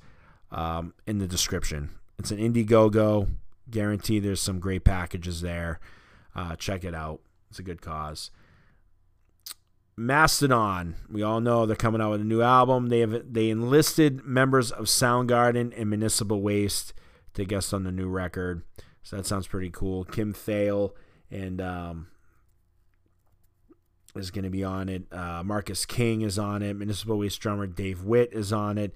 um, 0.50 0.94
in 1.06 1.18
the 1.18 1.26
description. 1.26 1.90
It's 2.18 2.30
an 2.30 2.38
Indiegogo. 2.38 3.28
Guarantee 3.70 4.18
there's 4.18 4.40
some 4.40 4.60
great 4.60 4.84
packages 4.84 5.40
there. 5.40 5.80
Uh, 6.34 6.56
check 6.56 6.84
it 6.84 6.94
out. 6.94 7.20
It's 7.50 7.58
a 7.58 7.62
good 7.62 7.80
cause. 7.80 8.30
Mastodon. 9.96 10.96
We 11.10 11.22
all 11.22 11.40
know 11.40 11.66
they're 11.66 11.76
coming 11.76 12.00
out 12.00 12.10
with 12.10 12.20
a 12.20 12.24
new 12.24 12.42
album. 12.42 12.88
They 12.88 13.00
have 13.00 13.32
they 13.32 13.48
enlisted 13.48 14.24
members 14.24 14.72
of 14.72 14.86
Soundgarden 14.86 15.72
and 15.76 15.88
Municipal 15.90 16.42
Waste 16.42 16.92
to 17.34 17.44
guest 17.44 17.72
on 17.72 17.84
the 17.84 17.92
new 17.92 18.08
record. 18.08 18.62
So 19.02 19.16
that 19.16 19.26
sounds 19.26 19.46
pretty 19.46 19.70
cool. 19.70 20.04
Kim 20.04 20.32
Thayil 20.32 20.92
and 21.30 21.60
um, 21.60 22.08
is 24.16 24.30
going 24.30 24.44
to 24.44 24.50
be 24.50 24.64
on 24.64 24.88
it. 24.88 25.04
Uh, 25.12 25.42
Marcus 25.44 25.84
King 25.86 26.22
is 26.22 26.38
on 26.38 26.62
it. 26.62 26.74
Municipal 26.74 27.18
Waste 27.18 27.40
drummer 27.40 27.66
Dave 27.66 28.02
Witt 28.02 28.32
is 28.32 28.52
on 28.52 28.78
it. 28.78 28.94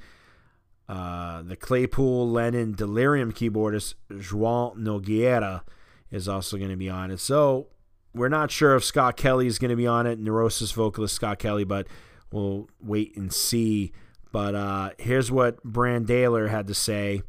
Uh, 0.89 1.43
the 1.43 1.57
Claypool 1.57 2.31
Lennon 2.31 2.73
Delirium 2.73 3.33
keyboardist 3.33 3.95
João 4.11 4.75
Nogueira 4.77 5.63
is 6.11 6.29
also 6.29 6.57
going 6.57 6.71
to 6.71 6.77
be 6.77 6.89
on 6.89 7.11
it. 7.11 7.21
So 7.21 7.69
we're 8.15 8.29
not 8.29 8.51
sure 8.51 8.75
if 8.75 8.85
Scott 8.85 9.17
Kelly 9.17 9.47
is 9.47 9.59
going 9.59 9.71
to 9.71 9.77
be 9.77 9.87
on 9.87 10.07
it, 10.07 10.19
Neurosis 10.19 10.73
vocalist 10.73 11.15
Scott 11.15 11.39
Kelly, 11.39 11.65
but 11.65 11.87
we'll 12.33 12.69
wait 12.81 13.17
and 13.17 13.33
see. 13.33 13.93
But 14.33 14.55
uh, 14.55 14.91
here's 14.99 15.31
what 15.31 15.63
Brann 15.63 16.07
Dailor 16.07 16.49
had 16.49 16.67
to 16.69 16.75
say. 16.75 17.23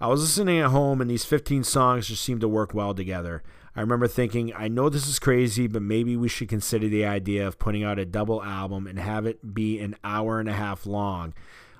I 0.00 0.06
was 0.06 0.22
listening 0.22 0.60
at 0.60 0.70
home, 0.70 1.00
and 1.00 1.10
these 1.10 1.24
15 1.24 1.64
songs 1.64 2.08
just 2.08 2.22
seemed 2.22 2.40
to 2.40 2.48
work 2.48 2.72
well 2.72 2.94
together. 2.94 3.42
I 3.76 3.80
remember 3.80 4.08
thinking, 4.08 4.52
I 4.54 4.68
know 4.68 4.88
this 4.88 5.06
is 5.06 5.18
crazy, 5.18 5.66
but 5.66 5.82
maybe 5.82 6.16
we 6.16 6.28
should 6.28 6.48
consider 6.48 6.88
the 6.88 7.04
idea 7.04 7.46
of 7.46 7.58
putting 7.58 7.84
out 7.84 7.98
a 7.98 8.04
double 8.04 8.42
album 8.42 8.86
and 8.86 8.98
have 8.98 9.26
it 9.26 9.54
be 9.54 9.78
an 9.78 9.96
hour 10.02 10.40
and 10.40 10.48
a 10.48 10.54
half 10.54 10.86
long. 10.86 11.34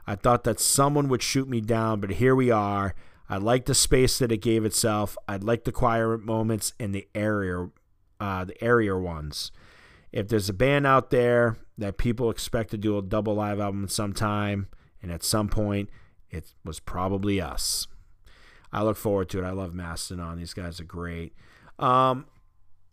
I 0.06 0.14
thought 0.14 0.44
that 0.44 0.60
someone 0.60 1.08
would 1.08 1.22
shoot 1.22 1.48
me 1.48 1.60
down, 1.60 2.00
but 2.00 2.10
here 2.12 2.34
we 2.34 2.50
are. 2.50 2.94
I 3.28 3.36
like 3.36 3.66
the 3.66 3.74
space 3.74 4.18
that 4.18 4.32
it 4.32 4.38
gave 4.38 4.64
itself. 4.64 5.16
I 5.28 5.36
like 5.36 5.64
the 5.64 5.72
quiet 5.72 6.24
moments 6.24 6.72
and 6.80 6.94
the 6.94 7.06
area 7.14 7.68
uh, 8.20 8.44
the 8.44 8.62
airier 8.62 9.00
ones. 9.00 9.50
If 10.12 10.28
there's 10.28 10.48
a 10.48 10.54
band 10.54 10.86
out 10.86 11.10
there 11.10 11.56
that 11.78 11.96
people 11.96 12.30
expect 12.30 12.70
to 12.72 12.76
do 12.76 12.98
a 12.98 13.02
double 13.02 13.34
live 13.34 13.60
album 13.60 13.88
sometime, 13.88 14.68
and 15.02 15.10
at 15.10 15.22
some 15.22 15.48
point, 15.48 15.88
it 16.30 16.52
was 16.64 16.80
probably 16.80 17.40
us. 17.40 17.86
I 18.72 18.82
look 18.82 18.96
forward 18.96 19.28
to 19.30 19.38
it. 19.38 19.44
I 19.44 19.50
love 19.50 19.74
Mastodon. 19.74 20.38
These 20.38 20.54
guys 20.54 20.80
are 20.80 20.84
great. 20.84 21.34
Um, 21.78 22.26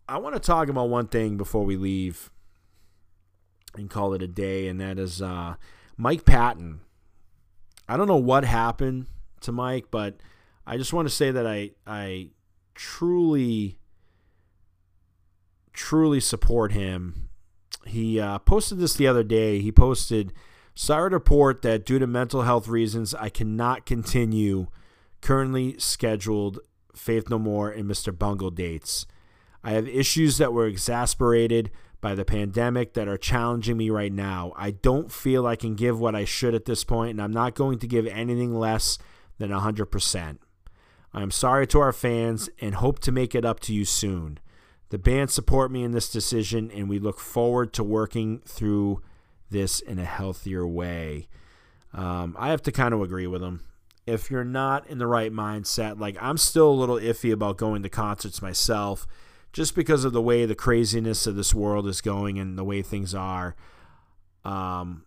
I 0.08 0.18
want 0.18 0.34
to 0.34 0.40
talk 0.40 0.68
about 0.68 0.88
one 0.88 1.08
thing 1.08 1.36
before 1.36 1.64
we 1.64 1.76
leave 1.76 2.30
and 3.76 3.90
call 3.90 4.14
it 4.14 4.22
a 4.22 4.28
day, 4.28 4.66
and 4.66 4.80
that 4.80 4.98
is 4.98 5.20
uh, 5.20 5.54
Mike 5.96 6.24
Patton. 6.24 6.80
I 7.88 7.96
don't 7.96 8.08
know 8.08 8.16
what 8.16 8.44
happened 8.44 9.06
to 9.40 9.52
Mike, 9.52 9.86
but 9.90 10.16
I 10.66 10.76
just 10.76 10.92
want 10.92 11.08
to 11.08 11.14
say 11.14 11.30
that 11.30 11.46
I 11.46 11.70
I 11.86 12.28
truly 12.74 13.78
truly 15.72 16.20
support 16.20 16.72
him. 16.72 17.28
He 17.86 18.20
uh, 18.20 18.38
posted 18.40 18.78
this 18.78 18.94
the 18.94 19.06
other 19.06 19.22
day. 19.22 19.60
He 19.60 19.70
posted, 19.70 20.32
Sorry 20.74 21.10
to 21.10 21.16
report 21.16 21.62
that 21.62 21.86
due 21.86 21.98
to 21.98 22.06
mental 22.06 22.42
health 22.42 22.68
reasons, 22.68 23.14
I 23.14 23.28
cannot 23.28 23.86
continue 23.86 24.66
currently 25.20 25.78
scheduled 25.78 26.58
Faith 26.94 27.30
No 27.30 27.38
More 27.38 27.70
and 27.70 27.88
Mr. 27.88 28.16
Bungle 28.16 28.50
dates. 28.50 29.06
I 29.62 29.72
have 29.72 29.88
issues 29.88 30.38
that 30.38 30.52
were 30.52 30.66
exasperated 30.66 31.70
by 32.00 32.14
the 32.14 32.24
pandemic 32.24 32.94
that 32.94 33.08
are 33.08 33.18
challenging 33.18 33.76
me 33.76 33.90
right 33.90 34.12
now. 34.12 34.52
I 34.56 34.70
don't 34.70 35.10
feel 35.10 35.46
I 35.46 35.56
can 35.56 35.74
give 35.74 35.98
what 35.98 36.14
I 36.14 36.24
should 36.24 36.54
at 36.54 36.64
this 36.64 36.84
point, 36.84 37.10
and 37.10 37.22
I'm 37.22 37.32
not 37.32 37.54
going 37.54 37.78
to 37.80 37.86
give 37.86 38.06
anything 38.06 38.54
less 38.54 38.98
than 39.38 39.50
100%. 39.50 40.38
I 41.12 41.22
am 41.22 41.30
sorry 41.30 41.66
to 41.68 41.80
our 41.80 41.92
fans 41.92 42.48
and 42.60 42.76
hope 42.76 43.00
to 43.00 43.12
make 43.12 43.34
it 43.34 43.44
up 43.44 43.60
to 43.60 43.74
you 43.74 43.84
soon. 43.84 44.38
The 44.90 44.98
band 44.98 45.30
support 45.30 45.70
me 45.70 45.82
in 45.82 45.92
this 45.92 46.10
decision, 46.10 46.70
and 46.70 46.88
we 46.88 46.98
look 46.98 47.18
forward 47.18 47.72
to 47.74 47.84
working 47.84 48.40
through 48.46 49.02
this 49.50 49.80
in 49.80 49.98
a 49.98 50.04
healthier 50.04 50.66
way. 50.66 51.28
Um, 51.92 52.36
I 52.38 52.50
have 52.50 52.62
to 52.62 52.72
kind 52.72 52.94
of 52.94 53.00
agree 53.00 53.26
with 53.26 53.42
him. 53.42 53.62
If 54.06 54.30
you're 54.30 54.44
not 54.44 54.86
in 54.86 54.98
the 54.98 55.06
right 55.06 55.32
mindset, 55.32 55.98
like 55.98 56.16
I'm 56.20 56.38
still 56.38 56.70
a 56.70 56.72
little 56.72 56.96
iffy 56.96 57.32
about 57.32 57.58
going 57.58 57.82
to 57.82 57.88
concerts 57.90 58.40
myself, 58.40 59.06
just 59.52 59.74
because 59.74 60.04
of 60.04 60.12
the 60.12 60.22
way 60.22 60.44
the 60.46 60.54
craziness 60.54 61.26
of 61.26 61.36
this 61.36 61.54
world 61.54 61.86
is 61.86 62.00
going 62.00 62.38
and 62.38 62.58
the 62.58 62.64
way 62.64 62.82
things 62.82 63.14
are. 63.14 63.56
Um, 64.44 65.04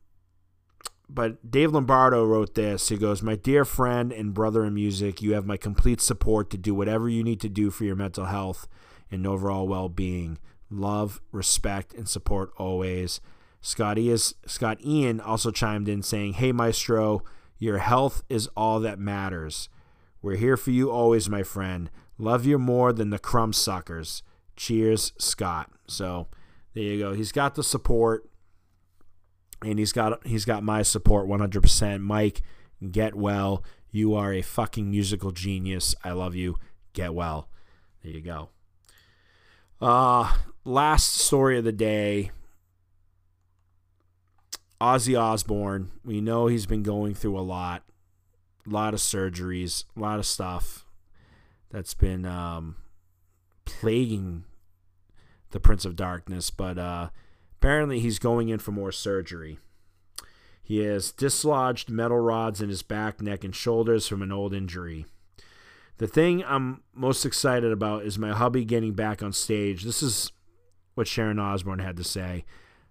but 1.14 1.52
Dave 1.52 1.74
Lombardo 1.74 2.26
wrote 2.26 2.56
this. 2.56 2.89
He 2.89 2.98
goes, 2.98 3.22
My 3.22 3.36
dear 3.36 3.66
friend 3.66 4.14
and 4.14 4.34
brother 4.34 4.64
in 4.64 4.74
music, 4.74 5.22
you 5.22 5.34
have 5.34 5.46
my 5.46 5.58
complete 5.58 6.00
support 6.00 6.50
to 6.52 6.58
do 6.58 6.74
whatever 6.74 7.10
you 7.10 7.24
need 7.24 7.42
to 7.42 7.50
do 7.50 7.70
for 7.70 7.84
your 7.84 7.96
mental 7.96 8.26
health 8.26 8.68
and 9.12 9.28
overall 9.28 9.68
well 9.68 9.89
being. 9.89 10.38
Love, 10.70 11.22
respect, 11.32 11.94
and 11.94 12.08
support 12.08 12.52
always. 12.58 13.20
Scott, 13.60 13.98
is, 13.98 14.34
Scott 14.46 14.80
Ian 14.84 15.20
also 15.20 15.52
chimed 15.52 15.89
in 15.89 16.02
saying, 16.02 16.34
Hey, 16.34 16.52
Maestro, 16.54 17.24
your 17.60 17.80
health 17.80 18.24
is 18.30 18.48
all 18.56 18.80
that 18.80 18.98
matters. 18.98 19.70
We're 20.22 20.38
here 20.38 20.58
for 20.58 20.72
you 20.72 20.89
always, 20.89 21.30
my 21.30 21.44
friend. 21.44 21.92
Love 22.18 22.46
you 22.46 22.58
more 22.58 22.94
than 22.94 23.10
the 23.10 23.20
crumb 23.20 23.52
suckers. 23.54 24.24
Cheers, 24.62 25.14
Scott. 25.18 25.72
So 25.88 26.28
there 26.76 26.84
you 26.84 26.99
go. 26.99 27.14
He's 27.14 27.32
got 27.32 27.55
the 27.55 27.64
support, 27.64 28.30
and 29.64 29.80
he's 29.80 29.91
got 29.91 30.24
he's 30.28 30.45
got 30.45 30.62
my 30.62 30.84
support 30.84 31.28
100%. 31.28 32.01
Mike, 32.01 32.43
get 32.91 33.16
well. 33.16 33.64
You 33.89 34.14
are 34.14 34.32
a 34.32 34.43
fucking 34.43 34.91
musical 34.91 35.32
genius. 35.32 35.95
I 36.03 36.12
love 36.12 36.36
you. 36.36 36.57
Get 36.93 37.16
well. 37.16 37.49
There 38.03 38.12
you 38.12 38.22
go. 38.22 38.49
Uh, 39.82 40.32
last 40.64 41.16
story 41.16 41.57
of 41.57 41.64
the 41.64 41.72
day. 41.72 42.30
Ozzy 44.80 45.20
Osbourne. 45.20 45.89
We 46.05 46.22
know 46.22 46.45
he's 46.45 46.68
been 46.68 46.84
going 46.84 47.16
through 47.16 47.39
a 47.39 47.41
lot, 47.41 47.82
a 48.68 48.70
lot 48.70 48.93
of 48.93 48.99
surgeries, 48.99 49.86
a 49.97 49.99
lot 49.99 50.20
of 50.20 50.28
stuff 50.28 50.86
that's 51.72 51.95
been 51.95 52.28
um, 52.28 52.76
plaguing 53.66 54.43
the 55.52 55.60
Prince 55.60 55.86
of 55.86 55.95
Darkness. 55.95 56.49
But 56.49 56.78
uh, 56.78 57.10
apparently, 57.60 57.99
he's 57.99 58.20
going 58.20 58.49
in 58.49 58.60
for 58.60 58.72
more 58.72 58.91
surgery. 58.91 59.58
He 60.64 60.80
has 60.80 61.12
dislodged 61.12 61.89
metal 61.89 62.20
rods 62.20 62.62
in 62.62 62.70
his 62.70 62.84
back, 62.84 63.22
neck, 63.22 63.43
and 63.43 63.56
shoulders 63.56 64.08
from 64.08 64.22
an 64.22 64.32
old 64.32 64.54
injury. 64.54 65.06
The 65.97 66.08
thing 66.08 66.43
I'm 66.45 66.82
most 66.93 67.26
excited 67.26 67.72
about 67.72 68.06
is 68.06 68.18
my 68.18 68.32
hubby 68.32 68.66
getting 68.66 68.93
back 68.93 69.22
on 69.22 69.34
stage. 69.34 69.84
This 69.84 70.02
is 70.02 70.32
what 70.95 71.08
Sharon 71.08 71.39
Osbourne 71.39 71.80
had 71.80 71.97
to 71.97 72.04
say. 72.04 72.45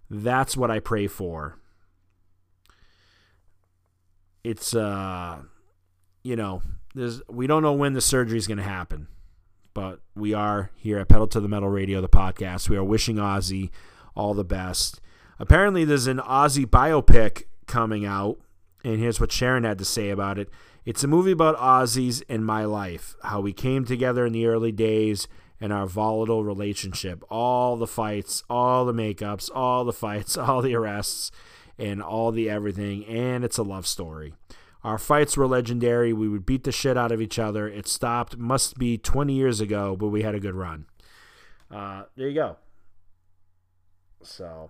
That's 0.09 0.55
what 0.55 0.71
I 0.71 0.79
pray 0.79 1.07
for. 1.07 1.57
It's 4.43 4.73
uh 4.73 5.41
you 6.23 6.35
know, 6.35 6.61
there's 6.93 7.21
we 7.27 7.47
don't 7.47 7.63
know 7.63 7.73
when 7.73 7.93
the 7.93 8.01
surgery 8.01 8.37
is 8.37 8.47
going 8.47 8.59
to 8.59 8.63
happen, 8.63 9.07
but 9.73 9.99
we 10.15 10.33
are 10.33 10.71
here 10.75 10.99
at 10.99 11.07
Pedal 11.07 11.27
to 11.27 11.39
the 11.39 11.47
Metal 11.47 11.69
Radio, 11.69 12.01
the 12.01 12.09
podcast. 12.09 12.69
We 12.69 12.77
are 12.77 12.83
wishing 12.83 13.15
Ozzy 13.17 13.69
all 14.15 14.33
the 14.33 14.43
best. 14.43 14.99
Apparently, 15.39 15.85
there's 15.85 16.07
an 16.07 16.19
Ozzy 16.19 16.65
biopic 16.65 17.43
coming 17.67 18.05
out, 18.05 18.37
and 18.83 18.99
here's 18.99 19.19
what 19.19 19.31
Sharon 19.31 19.63
had 19.63 19.77
to 19.77 19.85
say 19.85 20.09
about 20.09 20.37
it. 20.37 20.49
It's 20.85 21.03
a 21.03 21.07
movie 21.07 21.31
about 21.31 21.57
Ozzy's 21.57 22.21
and 22.27 22.45
my 22.45 22.65
life, 22.65 23.15
how 23.23 23.39
we 23.39 23.53
came 23.53 23.85
together 23.85 24.25
in 24.25 24.33
the 24.33 24.47
early 24.47 24.71
days 24.71 25.27
and 25.59 25.71
our 25.71 25.85
volatile 25.85 26.43
relationship. 26.43 27.23
All 27.29 27.77
the 27.77 27.87
fights, 27.87 28.43
all 28.49 28.85
the 28.85 28.93
makeups, 28.93 29.49
all 29.53 29.85
the 29.85 29.93
fights, 29.93 30.35
all 30.37 30.61
the 30.61 30.75
arrests, 30.75 31.31
and 31.77 32.01
all 32.01 32.31
the 32.31 32.49
everything. 32.49 33.05
And 33.05 33.45
it's 33.45 33.59
a 33.59 33.63
love 33.63 33.85
story. 33.87 34.33
Our 34.83 34.97
fights 34.97 35.37
were 35.37 35.47
legendary. 35.47 36.11
We 36.11 36.27
would 36.27 36.45
beat 36.45 36.63
the 36.63 36.71
shit 36.71 36.97
out 36.97 37.11
of 37.11 37.21
each 37.21 37.37
other. 37.37 37.67
It 37.67 37.87
stopped, 37.87 38.37
must 38.37 38.77
be 38.77 38.97
20 38.97 39.33
years 39.33 39.61
ago, 39.61 39.95
but 39.95 40.07
we 40.07 40.23
had 40.23 40.33
a 40.33 40.39
good 40.39 40.55
run. 40.55 40.85
Uh, 41.69 42.03
there 42.15 42.27
you 42.27 42.35
go. 42.35 42.57
So, 44.23 44.69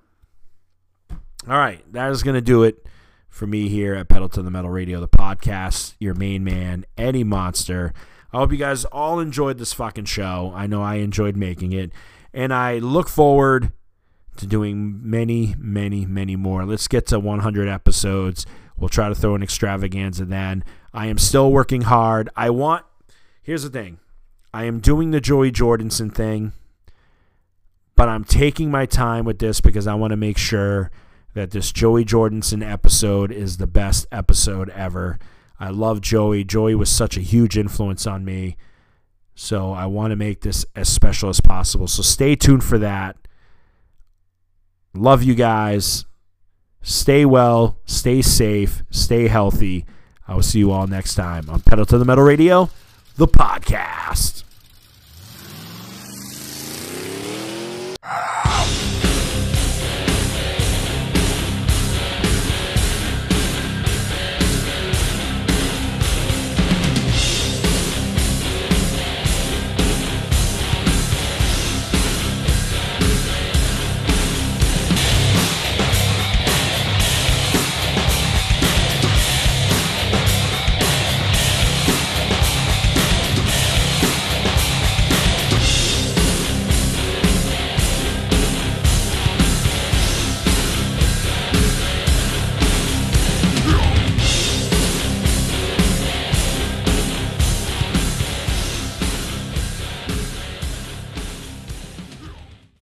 all 1.10 1.58
right, 1.58 1.82
that 1.94 2.12
is 2.12 2.24
going 2.24 2.36
to 2.36 2.42
do 2.42 2.64
it 2.64 2.86
for 3.30 3.48
me 3.48 3.70
here 3.70 3.96
at 3.96 4.10
Pedal 4.10 4.30
to 4.30 4.42
the 4.42 4.52
Metal 4.52 4.70
Radio, 4.70 5.00
the 5.00 5.08
podcast. 5.08 5.96
Your 6.00 6.14
main 6.14 6.44
man, 6.44 6.86
Eddie 6.98 7.24
Monster. 7.24 7.94
I 8.34 8.38
hope 8.38 8.52
you 8.52 8.58
guys 8.58 8.86
all 8.86 9.20
enjoyed 9.20 9.58
this 9.58 9.74
fucking 9.74 10.06
show. 10.06 10.54
I 10.56 10.68
know 10.68 10.82
I 10.82 10.96
enjoyed 10.96 11.36
making 11.36 11.74
it, 11.74 11.92
and 12.34 12.54
I 12.54 12.78
look 12.78 13.10
forward 13.10 13.72
to 14.38 14.48
doing 14.48 15.00
many, 15.02 15.56
many, 15.58 16.06
many 16.06 16.36
more. 16.36 16.66
Let's 16.66 16.88
get 16.88 17.08
to 17.08 17.20
100 17.20 17.68
episodes. 17.68 18.46
We'll 18.82 18.90
try 18.90 19.10
to 19.10 19.16
throw 19.16 19.36
an 19.36 19.44
extravaganza 19.44 20.26
then. 20.26 20.64
I 20.92 21.06
am 21.06 21.20
still 21.20 21.52
working 21.52 21.84
hard. 21.84 22.30
I 22.36 22.50
want. 22.50 22.84
Here's 23.44 23.62
the 23.62 23.70
thing. 23.70 24.00
I 24.54 24.64
am 24.66 24.80
doing 24.80 25.12
the 25.12 25.22
Joey 25.22 25.52
Jordison 25.52 26.12
thing, 26.14 26.54
but 27.96 28.10
I'm 28.10 28.24
taking 28.24 28.72
my 28.72 28.88
time 28.88 29.24
with 29.24 29.38
this 29.38 29.62
because 29.62 29.86
I 29.86 29.94
want 29.94 30.12
to 30.12 30.18
make 30.18 30.40
sure 30.40 30.90
that 31.36 31.52
this 31.52 31.72
Joey 31.72 32.04
Jordison 32.04 32.68
episode 32.68 33.32
is 33.32 33.58
the 33.58 33.68
best 33.68 34.08
episode 34.12 34.70
ever. 34.72 35.20
I 35.60 35.70
love 35.70 36.02
Joey. 36.02 36.44
Joey 36.44 36.74
was 36.74 36.90
such 36.90 37.18
a 37.18 37.22
huge 37.22 37.60
influence 37.60 38.08
on 38.08 38.26
me. 38.26 38.58
So 39.36 39.74
I 39.74 39.86
want 39.86 40.10
to 40.10 40.16
make 40.16 40.42
this 40.42 40.66
as 40.76 40.90
special 40.90 41.30
as 41.30 41.40
possible. 41.40 41.88
So 41.88 42.02
stay 42.02 42.36
tuned 42.36 42.64
for 42.64 42.80
that. 42.80 43.16
Love 44.96 45.22
you 45.22 45.36
guys. 45.36 46.06
Stay 46.82 47.26
well, 47.26 47.78
stay 47.86 48.22
safe, 48.22 48.84
stay 48.90 49.28
healthy. 49.28 49.86
I 50.28 50.36
will 50.36 50.44
see 50.44 50.60
you 50.60 50.72
all 50.72 50.88
next 50.88 51.16
time 51.16 51.50
on 51.50 51.62
Pedal 51.62 51.86
to 51.88 51.98
the 51.98 52.06
Metal 52.06 52.24
Radio, 52.24 52.70
the 53.18 53.28
podcast. 53.28 54.44